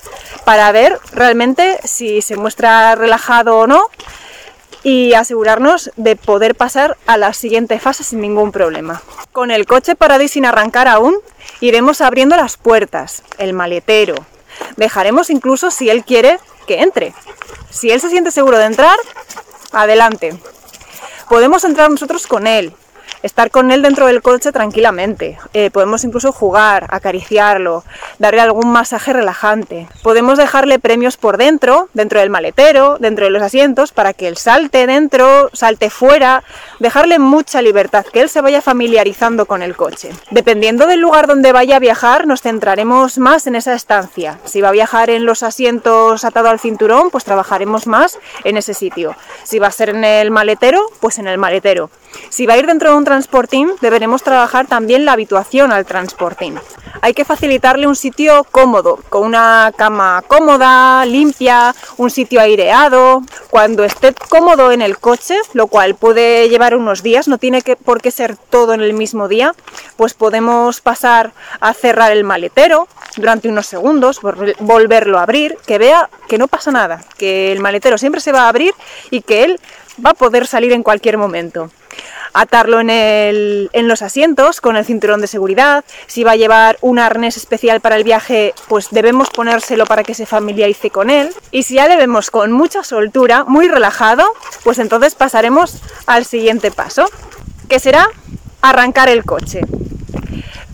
para 0.43 0.71
ver 0.71 0.99
realmente 1.13 1.79
si 1.83 2.21
se 2.21 2.35
muestra 2.35 2.95
relajado 2.95 3.57
o 3.59 3.67
no 3.67 3.87
y 4.83 5.13
asegurarnos 5.13 5.91
de 5.95 6.15
poder 6.15 6.55
pasar 6.55 6.97
a 7.07 7.17
la 7.17 7.33
siguiente 7.33 7.79
fase 7.79 8.03
sin 8.03 8.21
ningún 8.21 8.51
problema. 8.51 9.01
Con 9.31 9.49
el 9.49 9.65
coche 9.65 9.95
parado 9.95 10.23
y 10.23 10.27
sin 10.27 10.45
arrancar 10.45 10.87
aún, 10.87 11.15
iremos 11.61 12.01
abriendo 12.01 12.35
las 12.35 12.57
puertas, 12.57 13.23
el 13.37 13.53
maletero. 13.53 14.15
Dejaremos 14.75 15.29
incluso 15.29 15.71
si 15.71 15.89
él 15.89 16.03
quiere 16.03 16.39
que 16.67 16.81
entre. 16.81 17.13
Si 17.69 17.89
él 17.89 18.01
se 18.01 18.09
siente 18.09 18.31
seguro 18.31 18.57
de 18.57 18.65
entrar, 18.65 18.97
adelante. 19.71 20.37
Podemos 21.29 21.63
entrar 21.63 21.89
nosotros 21.89 22.27
con 22.27 22.45
él, 22.45 22.73
estar 23.23 23.49
con 23.49 23.71
él 23.71 23.81
dentro 23.81 24.05
del 24.05 24.21
coche 24.21 24.51
tranquilamente. 24.51 25.39
Eh, 25.53 25.71
podemos 25.71 26.03
incluso 26.03 26.31
jugar, 26.31 26.87
acariciarlo, 26.89 27.83
darle 28.19 28.41
algún 28.41 28.71
masaje 28.71 29.13
relajante. 29.13 29.87
Podemos 30.03 30.37
dejarle 30.37 30.77
premios 30.77 31.17
por 31.17 31.37
dentro, 31.37 31.89
dentro 31.93 32.19
del 32.19 32.29
maletero, 32.29 32.97
dentro 32.99 33.25
de 33.25 33.31
los 33.31 33.41
asientos, 33.41 33.91
para 33.91 34.13
que 34.13 34.27
él 34.27 34.37
salte 34.37 34.85
dentro, 34.85 35.49
salte 35.53 35.89
fuera, 35.89 36.43
dejarle 36.79 37.17
mucha 37.17 37.61
libertad, 37.61 38.05
que 38.05 38.21
él 38.21 38.29
se 38.29 38.41
vaya 38.41 38.61
familiarizando 38.61 39.45
con 39.45 39.63
el 39.63 39.75
coche. 39.75 40.11
Dependiendo 40.29 40.85
del 40.85 40.99
lugar 40.99 41.27
donde 41.27 41.53
vaya 41.53 41.77
a 41.77 41.79
viajar, 41.79 42.27
nos 42.27 42.41
centraremos 42.41 43.17
más 43.17 43.47
en 43.47 43.55
esa 43.55 43.73
estancia. 43.73 44.39
Si 44.43 44.61
va 44.61 44.69
a 44.69 44.73
viajar 44.73 45.09
en 45.09 45.25
los 45.25 45.43
asientos 45.43 46.25
atado 46.25 46.49
al 46.49 46.59
cinturón, 46.59 47.09
pues 47.09 47.23
trabajaremos 47.23 47.87
más 47.87 48.19
en 48.43 48.57
ese 48.57 48.73
sitio. 48.73 49.15
Si 49.43 49.59
va 49.59 49.67
a 49.67 49.71
ser 49.71 49.89
en 49.89 50.03
el 50.03 50.29
maletero, 50.29 50.85
pues 50.99 51.19
en 51.19 51.27
el 51.27 51.37
maletero. 51.37 51.89
Si 52.29 52.45
va 52.45 52.53
a 52.53 52.57
ir 52.57 52.67
dentro 52.67 52.91
de 52.91 52.97
un 52.97 53.05
transportín, 53.13 53.69
deberemos 53.79 54.23
trabajar 54.23 54.65
también 54.65 55.05
la 55.05 55.11
habituación 55.11 55.71
al 55.71 55.85
transportín. 55.85 56.59
Hay 57.01 57.13
que 57.13 57.25
facilitarle 57.25 57.85
un 57.85 57.95
sitio 57.95 58.43
cómodo, 58.49 58.97
con 59.09 59.23
una 59.23 59.71
cama 59.77 60.23
cómoda, 60.27 61.05
limpia, 61.05 61.75
un 61.97 62.09
sitio 62.09 62.41
aireado. 62.41 63.21
Cuando 63.51 63.83
esté 63.83 64.15
cómodo 64.29 64.71
en 64.71 64.81
el 64.81 64.97
coche, 64.97 65.35
lo 65.53 65.67
cual 65.67 65.93
puede 65.93 66.49
llevar 66.49 66.75
unos 66.75 67.03
días, 67.03 67.27
no 67.27 67.37
tiene 67.37 67.61
que, 67.61 67.75
por 67.75 68.01
qué 68.01 68.09
ser 68.09 68.35
todo 68.35 68.73
en 68.73 68.81
el 68.81 68.93
mismo 68.93 69.27
día, 69.27 69.53
pues 69.95 70.15
podemos 70.15 70.81
pasar 70.81 71.33
a 71.59 71.75
cerrar 71.75 72.13
el 72.13 72.23
maletero 72.23 72.87
durante 73.15 73.47
unos 73.47 73.67
segundos, 73.67 74.21
volverlo 74.59 75.19
a 75.19 75.21
abrir, 75.21 75.55
que 75.67 75.77
vea 75.77 76.09
que 76.27 76.39
no 76.39 76.47
pasa 76.47 76.71
nada, 76.71 77.03
que 77.19 77.51
el 77.51 77.59
maletero 77.59 77.99
siempre 77.99 78.21
se 78.21 78.31
va 78.31 78.45
a 78.45 78.49
abrir 78.49 78.73
y 79.11 79.21
que 79.21 79.43
él 79.43 79.59
va 80.03 80.11
a 80.11 80.15
poder 80.15 80.47
salir 80.47 80.71
en 80.71 80.81
cualquier 80.81 81.19
momento 81.19 81.69
atarlo 82.33 82.79
en, 82.81 83.87
los 83.87 84.01
asientos 84.01 84.61
con 84.61 84.75
el 84.75 84.85
cinturón 84.85 85.21
de 85.21 85.27
seguridad. 85.27 85.85
Si 86.07 86.23
va 86.23 86.31
a 86.31 86.35
llevar 86.35 86.77
un 86.81 86.99
arnés 86.99 87.37
especial 87.37 87.79
para 87.79 87.95
el 87.95 88.03
viaje, 88.03 88.53
pues 88.67 88.87
debemos 88.91 89.29
ponérselo 89.29 89.85
para 89.85 90.03
que 90.03 90.13
se 90.13 90.25
familiarice 90.25 90.89
con 90.89 91.09
él. 91.09 91.33
Y 91.51 91.63
si 91.63 91.75
ya 91.75 91.87
le 91.87 91.97
vemos 91.97 92.31
con 92.31 92.51
mucha 92.51 92.83
soltura, 92.83 93.43
muy 93.45 93.67
relajado, 93.67 94.25
pues 94.63 94.79
entonces 94.79 95.15
pasaremos 95.15 95.81
al 96.05 96.25
siguiente 96.25 96.71
paso, 96.71 97.05
que 97.69 97.79
será 97.79 98.07
arrancar 98.61 99.09
el 99.09 99.23
coche. 99.23 99.61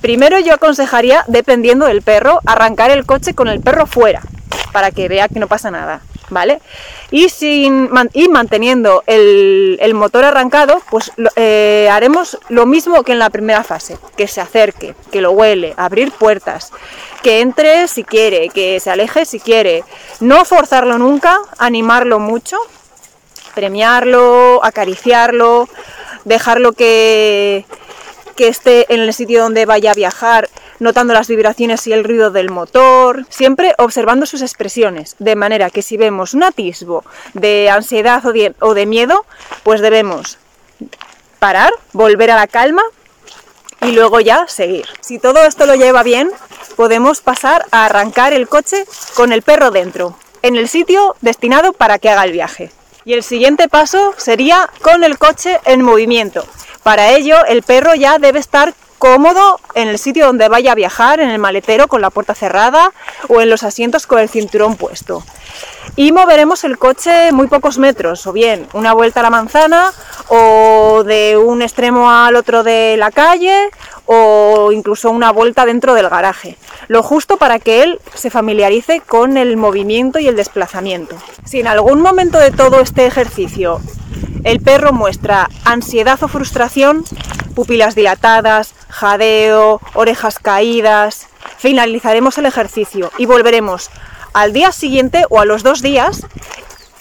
Primero 0.02 0.40
yo 0.40 0.54
aconsejaría, 0.54 1.26
dependiendo 1.28 1.86
del 1.86 2.02
perro, 2.02 2.40
arrancar 2.46 2.92
el 2.92 3.06
coche 3.06 3.34
con 3.34 3.50
el 3.50 3.60
perro 3.60 3.86
fuera, 3.86 4.22
para 4.72 4.92
que 4.92 5.10
vea 5.10 5.28
que 5.28 5.40
no 5.40 5.48
pasa 5.48 5.72
nada. 5.72 6.02
¿Vale? 6.30 6.62
Y, 7.12 7.30
sin, 7.30 7.90
manteniendo 7.92 9.04
el, 9.08 9.94
motor 9.94 10.26
arrancado, 10.26 10.82
pues 10.90 11.12
eh, 11.36 11.90
haremos 11.92 12.38
lo 12.50 12.66
mismo 12.66 13.04
que 13.04 13.14
en 13.14 13.20
la 13.20 13.30
primera 13.30 13.64
fase, 13.64 13.98
que 14.16 14.28
se 14.28 14.42
acerque, 14.42 14.96
que 15.12 15.22
lo 15.22 15.32
huele, 15.32 15.74
abrir 15.78 16.12
puertas, 16.12 16.72
que 17.24 17.42
entre 17.42 17.88
si 17.88 18.04
quiere, 18.04 18.50
que 18.50 18.80
se 18.80 18.92
aleje 18.92 19.26
si 19.26 19.40
quiere, 19.40 19.84
no 20.20 20.46
forzarlo 20.46 20.98
nunca, 20.98 21.40
animarlo 21.58 22.20
mucho, 22.20 22.58
premiarlo, 23.56 24.64
acariciarlo, 24.64 25.68
dejarlo 26.26 26.74
que, 26.74 27.66
que 28.36 28.48
esté 28.48 28.94
en 28.94 29.02
el 29.02 29.14
sitio 29.14 29.42
donde 29.42 29.66
vaya 29.66 29.92
a 29.92 29.96
viajar 29.96 30.50
notando 30.80 31.14
las 31.14 31.28
vibraciones 31.28 31.86
y 31.88 31.94
el 31.94 32.04
ruido 32.04 32.32
del 32.32 32.50
motor, 32.50 33.26
siempre 33.30 33.74
observando 33.78 34.26
sus 34.26 34.42
expresiones, 34.42 35.16
de 35.20 35.36
manera 35.36 35.70
que 35.70 35.82
si 35.82 35.98
vemos 35.98 36.34
un 36.34 36.44
atisbo 36.44 37.04
de 37.34 37.70
ansiedad 37.70 38.24
o 38.60 38.74
de, 38.74 38.86
miedo, 38.86 39.26
pues 39.64 39.82
debemos 39.82 40.38
parar, 41.40 41.72
volver 41.94 42.32
a 42.32 42.36
la 42.36 42.48
calma 42.48 42.84
y 43.82 43.92
luego 43.92 44.20
ya 44.20 44.48
seguir. 44.48 44.86
Si 45.02 45.20
todo 45.20 45.44
esto 45.44 45.66
lo 45.66 45.76
lleva 45.76 46.04
bien, 46.04 46.32
podemos 46.76 47.22
pasar 47.22 47.66
a 47.72 47.86
arrancar 47.86 48.34
el 48.34 48.48
coche 48.48 48.86
con 49.16 49.32
el 49.32 49.42
perro 49.42 49.72
dentro, 49.72 50.18
en 50.42 50.56
el 50.56 50.68
sitio 50.68 51.16
destinado 51.22 51.74
para 51.74 52.00
que 52.00 52.10
haga 52.10 52.24
el 52.24 52.32
viaje. 52.32 52.72
Y 53.06 53.14
el 53.14 53.24
siguiente 53.24 53.68
paso 53.68 54.14
sería 54.18 54.70
con 54.82 55.04
el 55.04 55.18
coche 55.18 55.60
en 55.66 55.82
movimiento. 55.82 56.46
Para 56.84 57.12
ello, 57.12 57.44
el 57.46 57.64
perro 57.64 57.96
ya 57.96 58.20
debe 58.20 58.40
estar 58.40 58.74
cómodo 59.00 59.60
en 59.74 59.88
el 59.88 59.98
sitio 59.98 60.28
donde 60.28 60.48
vaya 60.50 60.74
a 60.74 60.76
viajar, 60.76 61.20
en 61.20 61.32
el 61.32 61.40
maletero 61.40 61.88
con 61.88 62.02
la 62.02 62.12
puerta 62.12 62.36
cerrada 62.36 62.92
o 63.28 63.42
en 63.42 63.50
los 63.50 63.64
asientos 63.64 64.06
con 64.06 64.20
el 64.20 64.30
cinturón 64.30 64.76
puesto. 64.76 65.24
Y 65.96 66.12
moveremos 66.12 66.64
el 66.64 66.78
coche 66.78 67.32
muy 67.32 67.48
pocos 67.48 67.78
metros, 67.80 68.28
o 68.28 68.32
bien 68.32 68.68
una 68.74 68.94
vuelta 68.94 69.22
a 69.22 69.24
la 69.24 69.30
manzana, 69.32 69.92
o 70.28 71.04
de 71.04 71.38
un 71.38 71.62
extremo 71.62 72.12
al 72.12 72.36
otro 72.36 72.64
de 72.64 72.96
la 72.98 73.10
calle, 73.12 73.70
o 74.12 74.72
incluso 74.72 75.12
una 75.12 75.32
vuelta 75.32 75.68
dentro 75.68 75.94
del 75.94 76.10
garaje. 76.10 76.58
Lo 76.88 77.04
justo 77.04 77.38
para 77.38 77.60
que 77.60 77.84
él 77.84 78.00
se 78.16 78.32
familiarice 78.32 79.02
con 79.02 79.38
el 79.38 79.56
movimiento 79.56 80.18
y 80.18 80.28
el 80.28 80.36
desplazamiento. 80.36 81.16
Si 81.46 81.60
en 81.60 81.68
algún 81.68 82.02
momento 82.02 82.40
de 82.40 82.50
todo 82.50 82.80
este 82.82 83.06
ejercicio 83.06 83.80
el 84.44 84.62
perro 84.62 84.94
muestra 84.94 85.48
ansiedad 85.64 86.18
o 86.24 86.28
frustración, 86.28 87.04
pupilas 87.54 87.94
dilatadas, 87.94 88.74
jadeo, 88.88 89.80
orejas 89.94 90.40
caídas. 90.40 91.28
Finalizaremos 91.60 92.38
el 92.40 92.48
ejercicio 92.48 93.12
y 93.20 93.28
volveremos 93.28 93.92
al 94.34 94.54
día 94.54 94.72
siguiente 94.72 95.26
o 95.30 95.40
a 95.40 95.46
los 95.46 95.62
dos 95.62 95.84
días 95.84 96.26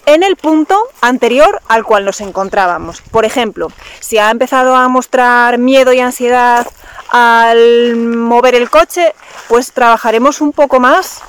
en 0.05 0.23
el 0.23 0.37
punto 0.37 0.77
anterior 1.01 1.61
al 1.69 1.85
cual 1.85 2.05
nos 2.05 2.21
encontrábamos. 2.21 3.03
Por 3.03 3.25
ejemplo, 3.25 3.71
si 4.01 4.19
ha 4.19 4.31
empezado 4.31 4.75
a 4.75 4.89
mostrar 4.89 5.59
miedo 5.59 5.93
y 5.93 6.01
ansiedad 6.01 6.67
al 7.11 7.97
mover 7.97 8.55
el 8.55 8.71
coche, 8.71 9.15
pues 9.49 9.73
trabajaremos 9.73 10.41
un 10.41 10.53
poco 10.53 10.81
más 10.81 11.23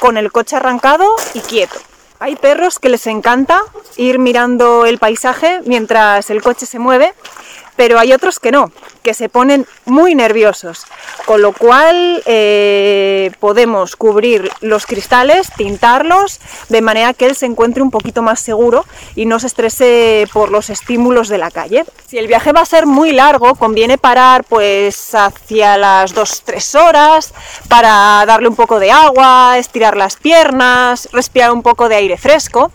con 0.00 0.16
el 0.16 0.32
coche 0.32 0.56
arrancado 0.56 1.06
y 1.34 1.40
quieto. 1.40 1.76
Hay 2.20 2.36
perros 2.36 2.78
que 2.78 2.88
les 2.88 3.06
encanta 3.06 3.62
ir 3.96 4.18
mirando 4.18 4.86
el 4.86 4.98
paisaje 4.98 5.60
mientras 5.66 6.30
el 6.30 6.42
coche 6.42 6.66
se 6.66 6.78
mueve 6.78 7.12
pero 7.76 7.98
hay 7.98 8.12
otros 8.12 8.38
que 8.38 8.52
no, 8.52 8.70
que 9.02 9.14
se 9.14 9.28
ponen 9.28 9.66
muy 9.84 10.14
nerviosos, 10.14 10.84
con 11.26 11.42
lo 11.42 11.52
cual 11.52 12.22
eh, 12.26 13.30
podemos 13.40 13.96
cubrir 13.96 14.50
los 14.60 14.86
cristales, 14.86 15.50
tintarlos, 15.56 16.40
de 16.68 16.80
manera 16.80 17.14
que 17.14 17.26
él 17.26 17.36
se 17.36 17.46
encuentre 17.46 17.82
un 17.82 17.90
poquito 17.90 18.22
más 18.22 18.40
seguro 18.40 18.84
y 19.14 19.26
no 19.26 19.40
se 19.40 19.46
estrese 19.46 20.26
por 20.32 20.50
los 20.50 20.70
estímulos 20.70 21.28
de 21.28 21.38
la 21.38 21.50
calle. 21.50 21.84
Si 22.06 22.18
el 22.18 22.26
viaje 22.26 22.52
va 22.52 22.60
a 22.60 22.66
ser 22.66 22.86
muy 22.86 23.12
largo, 23.12 23.54
conviene 23.54 23.98
parar 23.98 24.44
pues 24.44 25.14
hacia 25.14 25.76
las 25.76 26.14
2-3 26.14 26.80
horas 26.80 27.34
para 27.68 28.24
darle 28.26 28.48
un 28.48 28.56
poco 28.56 28.78
de 28.78 28.90
agua, 28.90 29.58
estirar 29.58 29.96
las 29.96 30.16
piernas, 30.16 31.08
respirar 31.12 31.52
un 31.52 31.62
poco 31.62 31.88
de 31.88 31.96
aire 31.96 32.16
fresco 32.16 32.70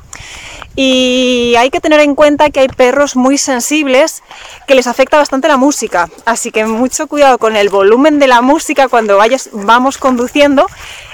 Y 0.76 1.56
hay 1.58 1.72
que 1.72 1.82
tener 1.82 2.00
en 2.00 2.16
cuenta 2.16 2.52
que 2.52 2.62
hay 2.62 2.68
perros 2.68 3.16
muy 3.16 3.38
sensibles 3.38 4.24
que 4.66 4.76
les 4.76 4.88
afecta 4.88 5.18
bastante 5.18 5.48
la 5.48 5.58
música, 5.58 6.10
así 6.26 6.52
que 6.52 6.66
mucho 6.66 7.08
cuidado 7.08 7.38
con 7.38 7.56
el 7.56 7.70
volumen 7.70 8.20
de 8.20 8.28
la 8.28 8.42
música 8.42 8.88
cuando 8.88 9.18
vayas, 9.18 9.50
vamos 9.52 9.98
conduciendo 9.98 10.68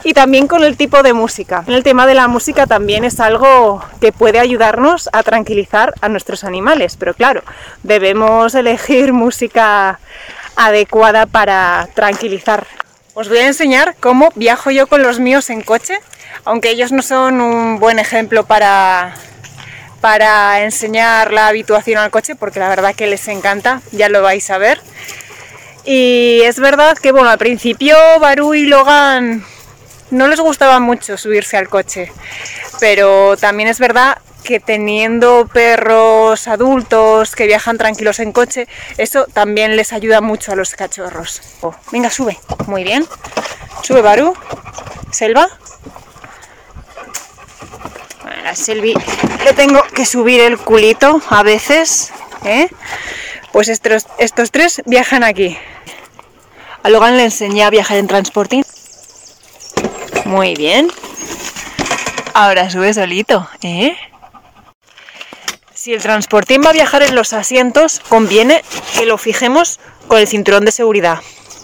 y 0.04 0.14
también 0.14 0.48
con 0.48 0.64
el 0.64 0.78
tipo 0.78 1.02
de 1.02 1.14
música. 1.14 1.64
El 1.68 1.84
tema 1.84 2.06
de 2.06 2.14
la 2.14 2.28
música 2.28 2.68
también 2.68 3.06
es 3.06 3.20
algo 3.20 3.84
que 4.00 4.12
puede 4.12 4.40
ayudarnos 4.40 5.10
a 5.14 5.24
tranquilizar 5.24 5.94
a 6.02 6.10
nuestros 6.10 6.44
animales, 6.44 6.96
pero 6.98 7.14
claro, 7.14 7.42
debemos 7.82 8.54
elegir 8.54 9.14
música 9.14 10.00
adecuada 10.56 11.26
para 11.26 11.88
tranquilizar. 11.96 12.68
Os 13.14 13.30
voy 13.30 13.40
a 13.40 13.48
enseñar 13.48 13.96
cómo 14.00 14.30
viajo 14.36 14.72
yo 14.72 14.88
con 14.88 15.02
los 15.02 15.20
míos 15.20 15.50
en 15.50 15.62
coche, 15.62 15.98
aunque 16.46 16.70
ellos 16.70 16.92
no 16.92 17.02
son 17.02 17.42
un 17.42 17.80
buen 17.80 18.00
ejemplo 18.00 18.46
para 18.46 19.16
para 20.02 20.62
enseñar 20.62 21.34
la 21.34 21.48
habituación 21.48 21.98
al 21.98 22.12
coche, 22.12 22.36
porque 22.36 22.60
la 22.60 22.70
verdad 22.70 22.94
que 22.94 23.08
les 23.08 23.28
encanta, 23.28 23.82
ya 23.92 24.08
lo 24.08 24.22
vais 24.22 24.48
a 24.52 24.60
ver. 24.60 24.80
Y 25.84 26.42
es 26.44 26.60
verdad 26.60 26.96
que, 26.96 27.12
bueno, 27.12 27.30
al 27.30 27.40
principio 27.40 27.98
Baru 28.20 28.54
y 28.54 28.68
Logan 28.68 29.44
no 30.12 30.28
les 30.28 30.40
gustaba 30.40 30.80
mucho 30.80 31.18
subirse 31.18 31.58
al 31.58 31.70
coche, 31.70 32.12
pero 32.80 33.36
también 33.38 33.68
es 33.68 33.80
verdad 33.80 34.20
que 34.44 34.60
teniendo 34.60 35.50
perros 35.52 36.48
adultos 36.48 37.36
que 37.36 37.48
viajan 37.48 37.80
tranquilos 37.80 38.20
en 38.20 38.32
coche, 38.32 38.68
eso 38.98 39.26
también 39.34 39.76
les 39.76 39.92
ayuda 39.92 40.22
mucho 40.22 40.52
a 40.52 40.56
los 40.56 40.76
cachorros. 40.76 41.42
Oh, 41.62 41.74
venga, 41.92 42.12
sube. 42.12 42.38
Muy 42.68 42.84
bien. 42.84 43.08
Sube, 43.82 44.02
Baru. 44.02 44.36
Selva. 45.12 45.50
A 48.46 48.56
Selvi 48.56 48.94
le 49.44 49.54
tengo 49.54 49.82
que 49.94 50.06
subir 50.06 50.40
el 50.42 50.58
culito 50.58 51.22
a 51.30 51.44
veces, 51.44 52.12
¿eh? 52.44 52.70
Pues 53.52 53.70
estos, 53.70 54.06
estos 54.18 54.52
tres 54.52 54.82
viajan 54.86 55.24
aquí. 55.24 55.58
A 56.84 56.90
Logan 56.90 57.18
le 57.18 57.24
enseñé 57.24 57.64
a 57.64 57.70
viajar 57.70 57.98
en 57.98 58.08
transportín. 58.08 58.64
Muy 60.26 60.56
bien. 60.56 60.92
Ahora 62.34 62.70
sube 62.70 62.94
solito, 62.94 63.50
¿eh? 63.62 63.96
Si 65.74 65.94
el 65.94 66.02
transportín 66.02 66.62
va 66.66 66.72
a 66.72 66.74
viajar 66.74 67.04
en 67.04 67.16
los 67.16 67.34
asientos, 67.34 68.02
conviene 68.10 68.64
que 68.98 69.06
lo 69.06 69.18
fijemos 69.18 69.80
con 70.08 70.20
el 70.20 70.28
cinturón 70.28 70.66
de 70.66 70.72
seguridad, 70.72 71.20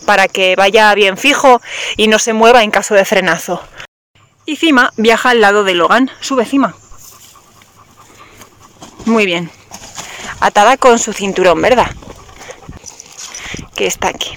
para 0.05 0.27
que 0.27 0.55
vaya 0.55 0.93
bien 0.95 1.17
fijo 1.17 1.61
y 1.97 2.07
no 2.07 2.19
se 2.19 2.33
mueva 2.33 2.63
en 2.63 2.71
caso 2.71 2.93
de 2.93 3.05
frenazo. 3.05 3.61
Y 4.45 4.55
Cima 4.55 4.91
viaja 4.97 5.29
al 5.29 5.41
lado 5.41 5.63
de 5.63 5.75
Logan. 5.75 6.09
Sube 6.19 6.45
Cima. 6.45 6.75
Muy 9.05 9.25
bien. 9.25 9.51
Atada 10.39 10.77
con 10.77 10.97
su 10.99 11.13
cinturón, 11.13 11.61
¿verdad? 11.61 11.91
Que 13.75 13.85
está 13.85 14.07
aquí. 14.07 14.31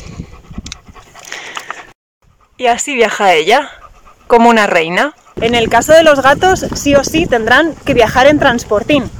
Y 2.56 2.66
así 2.66 2.94
viaja 2.94 3.32
ella, 3.32 3.70
como 4.26 4.50
una 4.50 4.66
reina. 4.66 5.14
En 5.36 5.54
el 5.54 5.68
caso 5.68 5.92
de 5.92 6.02
los 6.02 6.20
gatos, 6.20 6.64
sí 6.74 6.94
o 6.94 7.02
sí 7.02 7.26
tendrán 7.26 7.74
que 7.84 7.94
viajar 7.94 8.26
en 8.26 8.38
transportín. 8.38 9.10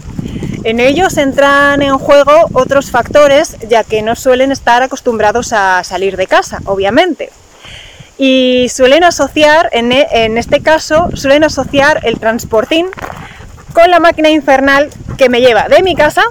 En 0.63 0.81
ellos 0.81 1.17
entran 1.17 1.83
en 1.83 1.99
juego 1.99 2.33
otros 2.53 2.91
factores, 2.91 3.57
ya 3.69 3.85
que 3.85 4.03
no 4.03 4.17
suelen 4.17 4.53
estar 4.53 4.83
acostumbrados 4.83 5.53
a 5.53 5.83
salir 5.85 6.17
de 6.17 6.27
casa, 6.27 6.61
obviamente 6.65 7.31
y 8.19 8.69
suelen 8.69 9.05
asociar, 9.05 9.69
e, 9.73 10.07
en, 10.11 10.39
este 10.39 10.61
caso, 10.61 11.09
suelen 11.15 11.45
asociar 11.45 12.01
el 12.05 12.19
transportín 12.19 12.87
con 13.73 13.91
la 13.91 14.01
máquina 14.01 14.31
infernal 14.31 14.91
que 15.19 15.29
me 15.29 15.41
lleva 15.41 15.69
de 15.69 15.83
mi 15.83 15.95
casa 15.95 16.23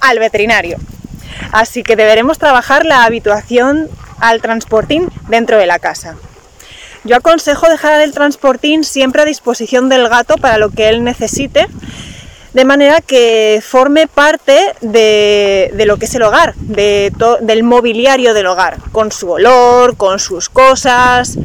al 0.00 0.18
veterinario. 0.18 0.78
Así 1.52 1.82
que 1.82 1.96
deberemos 1.96 2.38
trabajar 2.38 2.84
la 2.84 3.04
habituación 3.04 3.88
al 4.20 4.40
transportín 4.40 5.08
dentro 5.28 5.58
de 5.58 5.66
la 5.66 5.78
casa. 5.78 6.16
Yo 7.04 7.16
aconsejo 7.16 7.68
dejar 7.68 8.00
el 8.00 8.12
transportín 8.12 8.82
siempre 8.82 9.22
a 9.22 9.24
disposición 9.24 9.88
del 9.88 10.08
gato 10.08 10.36
para 10.36 10.58
lo 10.58 10.70
que 10.70 10.88
él 10.88 11.04
necesite 11.04 11.68
de 12.58 12.64
manera 12.64 13.00
que 13.00 13.62
forme 13.62 14.08
parte 14.08 14.74
de, 14.80 15.70
lo 15.86 15.96
que 15.96 16.06
es 16.06 16.14
el 16.16 16.22
hogar, 16.22 16.56
de 16.56 17.12
del 17.40 17.62
mobiliario 17.62 18.34
del 18.34 18.46
hogar, 18.46 18.78
con 18.90 19.12
su 19.12 19.30
olor, 19.30 19.96
con 19.96 20.18
sus 20.18 20.48
cosas, 20.48 21.38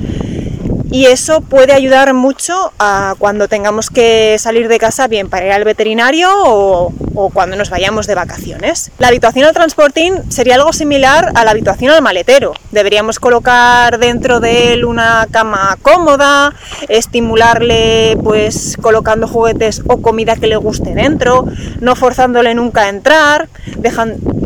y 0.94 1.08
eso 1.08 1.42
puede 1.42 1.74
ayudar 1.74 2.14
mucho 2.14 2.72
a 2.78 3.16
cuando 3.18 3.48
tengamos 3.48 3.90
que 3.90 4.38
salir 4.38 4.68
de 4.68 4.78
casa, 4.78 5.08
bien 5.08 5.28
para 5.28 5.44
ir 5.48 5.52
al 5.52 5.64
veterinario 5.64 6.30
o, 6.32 6.94
cuando 7.34 7.56
nos 7.56 7.72
vayamos 7.72 8.06
de 8.06 8.14
vacaciones. 8.14 8.92
La 9.00 9.08
habitación 9.08 9.48
al 9.48 9.56
transportín 9.56 10.32
sería 10.32 10.54
algo 10.54 10.72
similar 10.72 11.32
a 11.34 11.46
la 11.46 11.50
habitación 11.52 11.92
al 11.92 12.04
maletero. 12.04 12.54
Deberíamos 12.70 13.18
colocar 13.18 13.98
dentro 13.98 14.40
de 14.40 14.74
él 14.74 14.86
una 14.86 15.26
cama 15.32 15.80
cómoda, 15.82 16.54
estimularle 16.90 18.16
pues 18.24 18.78
colocando 18.80 19.28
juguetes 19.28 19.82
o 19.88 20.00
comida 20.00 20.36
que 20.36 20.46
le 20.46 20.58
guste 20.58 20.94
dentro, 20.94 21.48
no 21.82 21.96
forzándole 21.96 22.54
nunca 22.54 22.84
a 22.84 22.90
entrar, 22.90 23.50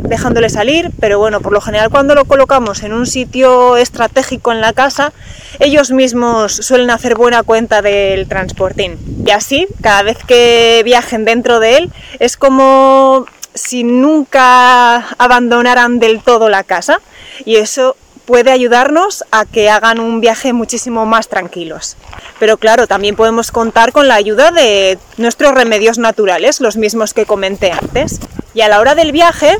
dejándole 0.07 0.49
salir, 0.49 0.91
pero 0.99 1.19
bueno, 1.19 1.41
por 1.41 1.53
lo 1.53 1.61
general 1.61 1.89
cuando 1.89 2.15
lo 2.15 2.25
colocamos 2.25 2.83
en 2.83 2.93
un 2.93 3.05
sitio 3.05 3.77
estratégico 3.77 4.51
en 4.51 4.61
la 4.61 4.73
casa, 4.73 5.13
ellos 5.59 5.91
mismos 5.91 6.53
suelen 6.53 6.89
hacer 6.89 7.15
buena 7.15 7.43
cuenta 7.43 7.81
del 7.81 8.27
transportín. 8.27 8.97
Y 9.25 9.31
así, 9.31 9.67
cada 9.81 10.03
vez 10.03 10.17
que 10.25 10.81
viajen 10.85 11.25
dentro 11.25 11.59
de 11.59 11.77
él, 11.77 11.91
es 12.19 12.37
como 12.37 13.25
si 13.53 13.83
nunca 13.83 14.97
abandonaran 15.17 15.99
del 15.99 16.21
todo 16.21 16.49
la 16.49 16.63
casa. 16.63 17.01
Y 17.45 17.57
eso 17.57 17.95
puede 18.27 18.51
ayudarnos 18.51 19.23
a 19.31 19.45
que 19.45 19.69
hagan 19.69 19.99
un 20.01 20.19
viaje 20.19 20.51
muchísimo 20.51 21.05
más 21.05 21.29
tranquilos. 21.29 21.95
Pero 22.39 22.57
claro, 22.57 22.85
también 22.85 23.15
podemos 23.15 23.51
contar 23.51 23.93
con 23.93 24.09
la 24.09 24.15
ayuda 24.15 24.51
de 24.51 24.99
nuestros 25.15 25.53
remedios 25.53 25.97
naturales, 25.97 26.59
los 26.59 26.75
mismos 26.75 27.13
que 27.13 27.25
comenté 27.25 27.71
antes. 27.71 28.19
Y 28.53 28.61
a 28.61 28.67
la 28.67 28.81
hora 28.81 28.95
del 28.95 29.13
viaje, 29.13 29.57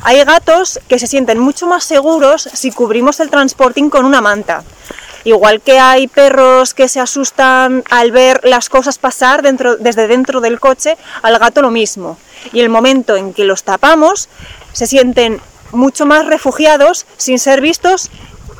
hay 0.00 0.22
gatos 0.24 0.78
que 0.88 1.00
se 1.00 1.08
sienten 1.08 1.40
mucho 1.40 1.66
más 1.66 1.82
seguros 1.82 2.48
si 2.52 2.70
cubrimos 2.70 3.18
el 3.18 3.30
transporting 3.30 3.90
con 3.90 4.04
una 4.04 4.20
manta. 4.20 4.62
Igual 5.24 5.60
que 5.60 5.80
hay 5.80 6.06
perros 6.06 6.72
que 6.72 6.88
se 6.88 7.00
asustan 7.00 7.82
al 7.90 8.12
ver 8.12 8.42
las 8.44 8.68
cosas 8.68 8.98
pasar 8.98 9.42
desde 9.42 10.06
dentro 10.06 10.40
del 10.40 10.60
coche, 10.60 10.96
al 11.22 11.38
gato 11.40 11.62
lo 11.62 11.70
mismo. 11.72 12.16
Y 12.52 12.60
el 12.60 12.68
momento 12.68 13.16
en 13.16 13.34
que 13.34 13.44
los 13.44 13.64
tapamos, 13.64 14.28
se 14.72 14.86
sienten 14.86 15.40
mucho 15.74 16.06
más 16.06 16.26
refugiados, 16.26 17.06
sin 17.16 17.38
ser 17.38 17.60
vistos 17.60 18.10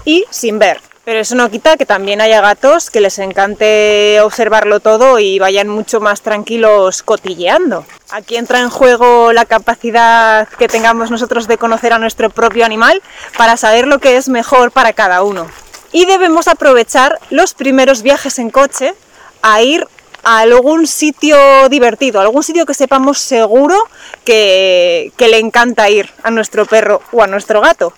y 0.05 0.25
sin 0.31 0.59
ver. 0.59 0.81
Pero 1.05 1.21
eso 1.21 1.35
no 1.35 1.51
quita 1.51 1.77
que 1.77 1.85
también 1.85 2.21
haya 2.21 2.41
gatos 2.41 2.91
que 2.91 3.01
les 3.01 3.19
encante 3.19 4.21
observarlo 4.23 4.81
todo 4.81 5.19
y 5.19 5.39
vayan 5.39 5.69
mucho 5.69 6.01
más 6.01 6.23
tranquilos 6.23 7.03
cotilleando. 7.03 7.85
Aquí 8.11 8.37
entra 8.37 8.61
en 8.61 8.71
juego 8.71 9.33
la 9.33 9.45
capacidad 9.45 10.49
que 10.49 10.69
tengamos 10.69 11.11
nosotros 11.11 11.47
de 11.47 11.59
conocer 11.59 11.93
a 11.93 11.99
nuestro 11.99 12.31
propio 12.31 12.65
animal 12.65 13.03
para 13.37 13.59
saber 13.59 13.87
lo 13.87 13.99
que 13.99 14.17
es 14.17 14.29
mejor 14.31 14.71
para 14.71 14.95
cada 14.95 15.23
uno 15.23 15.47
y 15.95 16.07
debemos 16.07 16.49
aprovechar 16.49 17.21
los 17.31 17.55
primeros 17.55 18.03
viajes 18.03 18.41
en 18.41 18.51
coche 18.51 18.95
a 19.43 19.63
ir 19.63 19.87
a 20.25 20.41
algún 20.41 20.87
sitio 20.87 21.37
divertido, 21.69 22.21
algún 22.21 22.43
sitio 22.43 22.67
que 22.67 22.75
sepamos 22.75 23.19
seguro 23.19 23.77
que, 24.25 25.13
le 25.19 25.39
encanta 25.39 25.89
ir 25.91 26.11
a 26.23 26.31
nuestro 26.31 26.67
perro 26.67 27.03
o 27.13 27.23
a 27.23 27.27
nuestro 27.27 27.61
gato. 27.61 27.93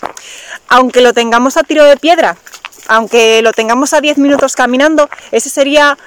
Aunque 0.68 1.00
lo 1.00 1.12
tengamos 1.12 1.56
a 1.56 1.62
tiro 1.62 1.84
de 1.84 1.96
piedra, 1.96 2.36
aunque 2.88 3.42
lo 3.42 3.52
tengamos 3.52 3.92
a 3.92 4.00
10 4.00 4.18
minutos 4.18 4.54
caminando, 4.54 5.08
ese 5.32 5.50
sería 5.50 5.98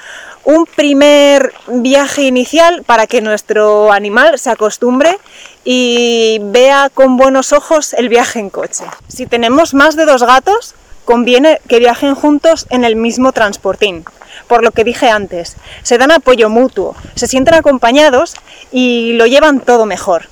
un 0.45 0.65
primer 0.65 1.53
viaje 1.67 2.23
inicial 2.23 2.83
para 2.83 3.07
que 3.07 3.21
nuestro 3.21 3.91
animal 3.91 4.39
se 4.39 4.49
acostumbre 4.49 5.17
y 5.63 6.39
vea 6.41 6.89
con 6.93 7.17
buenos 7.17 7.51
ojos 7.53 7.93
el 7.93 8.09
viaje 8.09 8.39
en 8.39 8.49
coche. 8.49 8.85
Si 9.07 9.25
tenemos 9.25 9.73
más 9.73 9.95
de 9.95 10.05
dos 10.05 10.23
gatos, 10.23 10.75
conviene 11.05 11.59
que 11.67 11.79
viajen 11.79 12.15
juntos 12.15 12.65
en 12.69 12.83
el 12.83 12.95
mismo 12.95 13.31
transportín. 13.33 14.05
Por 14.49 14.63
lo 14.63 14.71
que 14.71 14.83
dije 14.83 15.09
antes, 15.11 15.57
se 15.83 15.99
dan 15.99 16.11
apoyo 16.11 16.49
mutuo, 16.49 16.95
se 17.13 17.27
sienten 17.27 17.53
acompañados 17.53 18.33
y 18.71 19.13
lo 19.13 19.27
llevan 19.27 19.59
todo 19.59 19.85
mejor. 19.85 20.27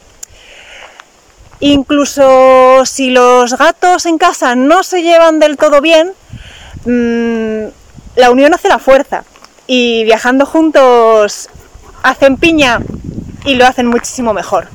Incluso 1.60 2.84
si 2.86 3.12
los 3.12 3.56
gatos 3.58 4.08
en 4.08 4.18
casa 4.18 4.56
no 4.56 4.82
se 4.82 5.04
llevan 5.04 5.40
del 5.40 5.56
todo 5.56 5.82
bien, 5.82 6.14
mm, 6.86 7.70
la 8.16 8.32
unión 8.32 8.56
hace 8.56 8.70
la 8.70 8.80
fuerza 8.80 9.24
y 9.68 10.04
viajando 10.04 10.48
juntos 10.48 11.50
hacen 12.02 12.38
piña 12.38 12.80
y 13.46 13.54
lo 13.54 13.68
hacen 13.68 13.86
muchísimo 13.86 14.34
mejor. 14.34 14.68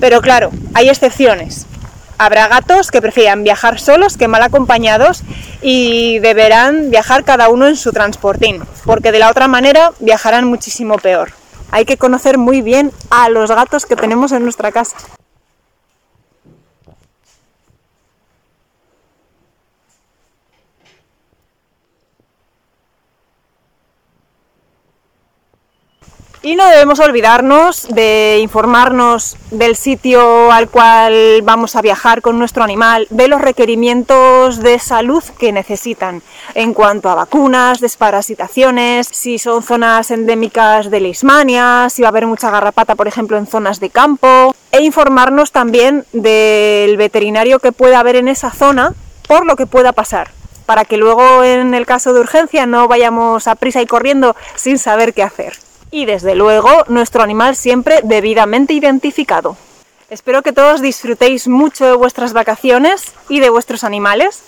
Pero 0.00 0.22
claro, 0.22 0.50
hay 0.72 0.88
excepciones. 0.88 1.67
Habrá 2.18 2.48
gatos 2.48 2.90
que 2.90 3.00
prefieran 3.00 3.44
viajar 3.44 3.78
solos 3.78 4.16
que 4.16 4.26
mal 4.26 4.42
acompañados 4.42 5.22
y 5.62 6.18
deberán 6.18 6.90
viajar 6.90 7.22
cada 7.22 7.48
uno 7.48 7.68
en 7.68 7.76
su 7.76 7.92
transportín, 7.92 8.62
porque 8.84 9.12
de 9.12 9.20
la 9.20 9.30
otra 9.30 9.46
manera 9.46 9.92
viajarán 10.00 10.44
muchísimo 10.44 10.96
peor. 10.96 11.30
Hay 11.70 11.84
que 11.84 11.96
conocer 11.96 12.36
muy 12.36 12.60
bien 12.60 12.90
a 13.10 13.28
los 13.28 13.50
gatos 13.50 13.86
que 13.86 13.94
tenemos 13.94 14.32
en 14.32 14.42
nuestra 14.42 14.72
casa. 14.72 14.96
Y 26.48 26.56
no 26.56 26.66
debemos 26.66 26.98
olvidarnos 26.98 27.86
de 27.90 28.38
informarnos 28.40 29.36
del 29.50 29.76
sitio 29.76 30.50
al 30.50 30.70
cual 30.70 31.42
vamos 31.42 31.76
a 31.76 31.82
viajar 31.82 32.22
con 32.22 32.38
nuestro 32.38 32.64
animal, 32.64 33.06
de 33.10 33.28
los 33.28 33.42
requerimientos 33.42 34.60
de 34.60 34.78
salud 34.78 35.22
que 35.38 35.52
necesitan 35.52 36.22
en 36.54 36.72
cuanto 36.72 37.10
a 37.10 37.14
vacunas, 37.14 37.80
desparasitaciones, 37.80 39.08
si 39.12 39.38
son 39.38 39.62
zonas 39.62 40.10
endémicas 40.10 40.90
de 40.90 41.00
leishmania, 41.00 41.88
si 41.90 42.00
va 42.00 42.08
a 42.08 42.12
haber 42.12 42.26
mucha 42.26 42.50
garrapata, 42.50 42.94
por 42.94 43.08
ejemplo, 43.08 43.36
en 43.36 43.46
zonas 43.46 43.78
de 43.78 43.90
campo, 43.90 44.54
e 44.72 44.80
informarnos 44.80 45.52
también 45.52 46.06
del 46.14 46.96
veterinario 46.96 47.58
que 47.58 47.72
pueda 47.72 48.00
haber 48.00 48.16
en 48.16 48.26
esa 48.26 48.50
zona 48.50 48.94
por 49.26 49.44
lo 49.44 49.54
que 49.54 49.66
pueda 49.66 49.92
pasar 49.92 50.30
para 50.64 50.86
que 50.86 50.96
luego 50.96 51.44
en 51.44 51.74
el 51.74 51.84
caso 51.84 52.14
de 52.14 52.20
urgencia 52.20 52.64
no 52.64 52.88
vayamos 52.88 53.48
a 53.48 53.54
prisa 53.54 53.82
y 53.82 53.86
corriendo 53.86 54.34
sin 54.54 54.78
saber 54.78 55.12
qué 55.12 55.22
hacer 55.22 55.67
y 55.90 56.06
desde 56.06 56.34
luego 56.34 56.84
nuestro 56.88 57.22
animal 57.22 57.56
siempre 57.56 58.00
debidamente 58.02 58.74
identificado. 58.74 59.56
Espero 60.10 60.42
que 60.42 60.52
todos 60.52 60.80
disfrutéis 60.80 61.48
mucho 61.48 61.84
de 61.84 61.96
vuestras 61.96 62.32
vacaciones 62.32 63.12
y 63.28 63.40
de 63.40 63.50
vuestros 63.50 63.84
animales. 63.84 64.42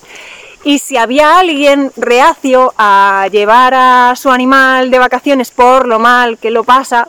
Y 0.64 0.78
si 0.78 0.96
había 0.96 1.38
alguien 1.38 1.92
reacio 1.96 2.72
a 2.78 3.28
llevar 3.30 3.74
a 3.74 4.14
su 4.16 4.30
animal 4.30 4.90
de 4.90 4.98
vacaciones 4.98 5.50
por 5.50 5.86
lo 5.86 5.98
mal 5.98 6.38
que 6.38 6.50
lo 6.50 6.64
pasa, 6.64 7.08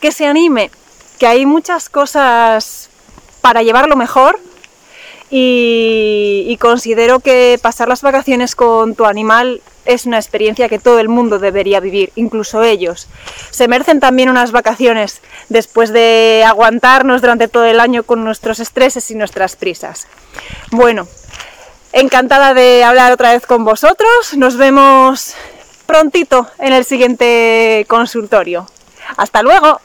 que 0.00 0.12
se 0.12 0.26
anime, 0.26 0.70
que 1.18 1.26
hay 1.26 1.46
muchas 1.46 1.88
cosas 1.88 2.90
para 3.40 3.62
llevarlo 3.62 3.96
mejor 3.96 4.40
y, 5.30 6.44
y 6.48 6.56
considero 6.56 7.20
que 7.20 7.58
pasar 7.62 7.88
las 7.88 8.02
vacaciones 8.02 8.54
con 8.54 8.94
tu 8.94 9.04
animal 9.04 9.60
es 9.88 10.04
una 10.04 10.18
experiencia 10.18 10.68
que 10.68 10.78
todo 10.78 11.00
el 11.00 11.08
mundo 11.08 11.38
debería 11.38 11.80
vivir, 11.80 12.12
incluso 12.14 12.62
ellos. 12.62 13.08
Se 13.50 13.68
merecen 13.68 14.00
también 14.00 14.28
unas 14.28 14.52
vacaciones 14.52 15.22
después 15.48 15.92
de 15.92 16.44
aguantarnos 16.46 17.22
durante 17.22 17.48
todo 17.48 17.64
el 17.64 17.80
año 17.80 18.02
con 18.02 18.22
nuestros 18.22 18.60
estreses 18.60 19.10
y 19.10 19.14
nuestras 19.14 19.56
prisas. 19.56 20.06
Bueno, 20.70 21.08
encantada 21.92 22.52
de 22.52 22.84
hablar 22.84 23.12
otra 23.12 23.32
vez 23.32 23.46
con 23.46 23.64
vosotros. 23.64 24.36
Nos 24.36 24.58
vemos 24.58 25.34
prontito 25.86 26.46
en 26.58 26.74
el 26.74 26.84
siguiente 26.84 27.86
consultorio. 27.88 28.66
Hasta 29.16 29.42
luego. 29.42 29.80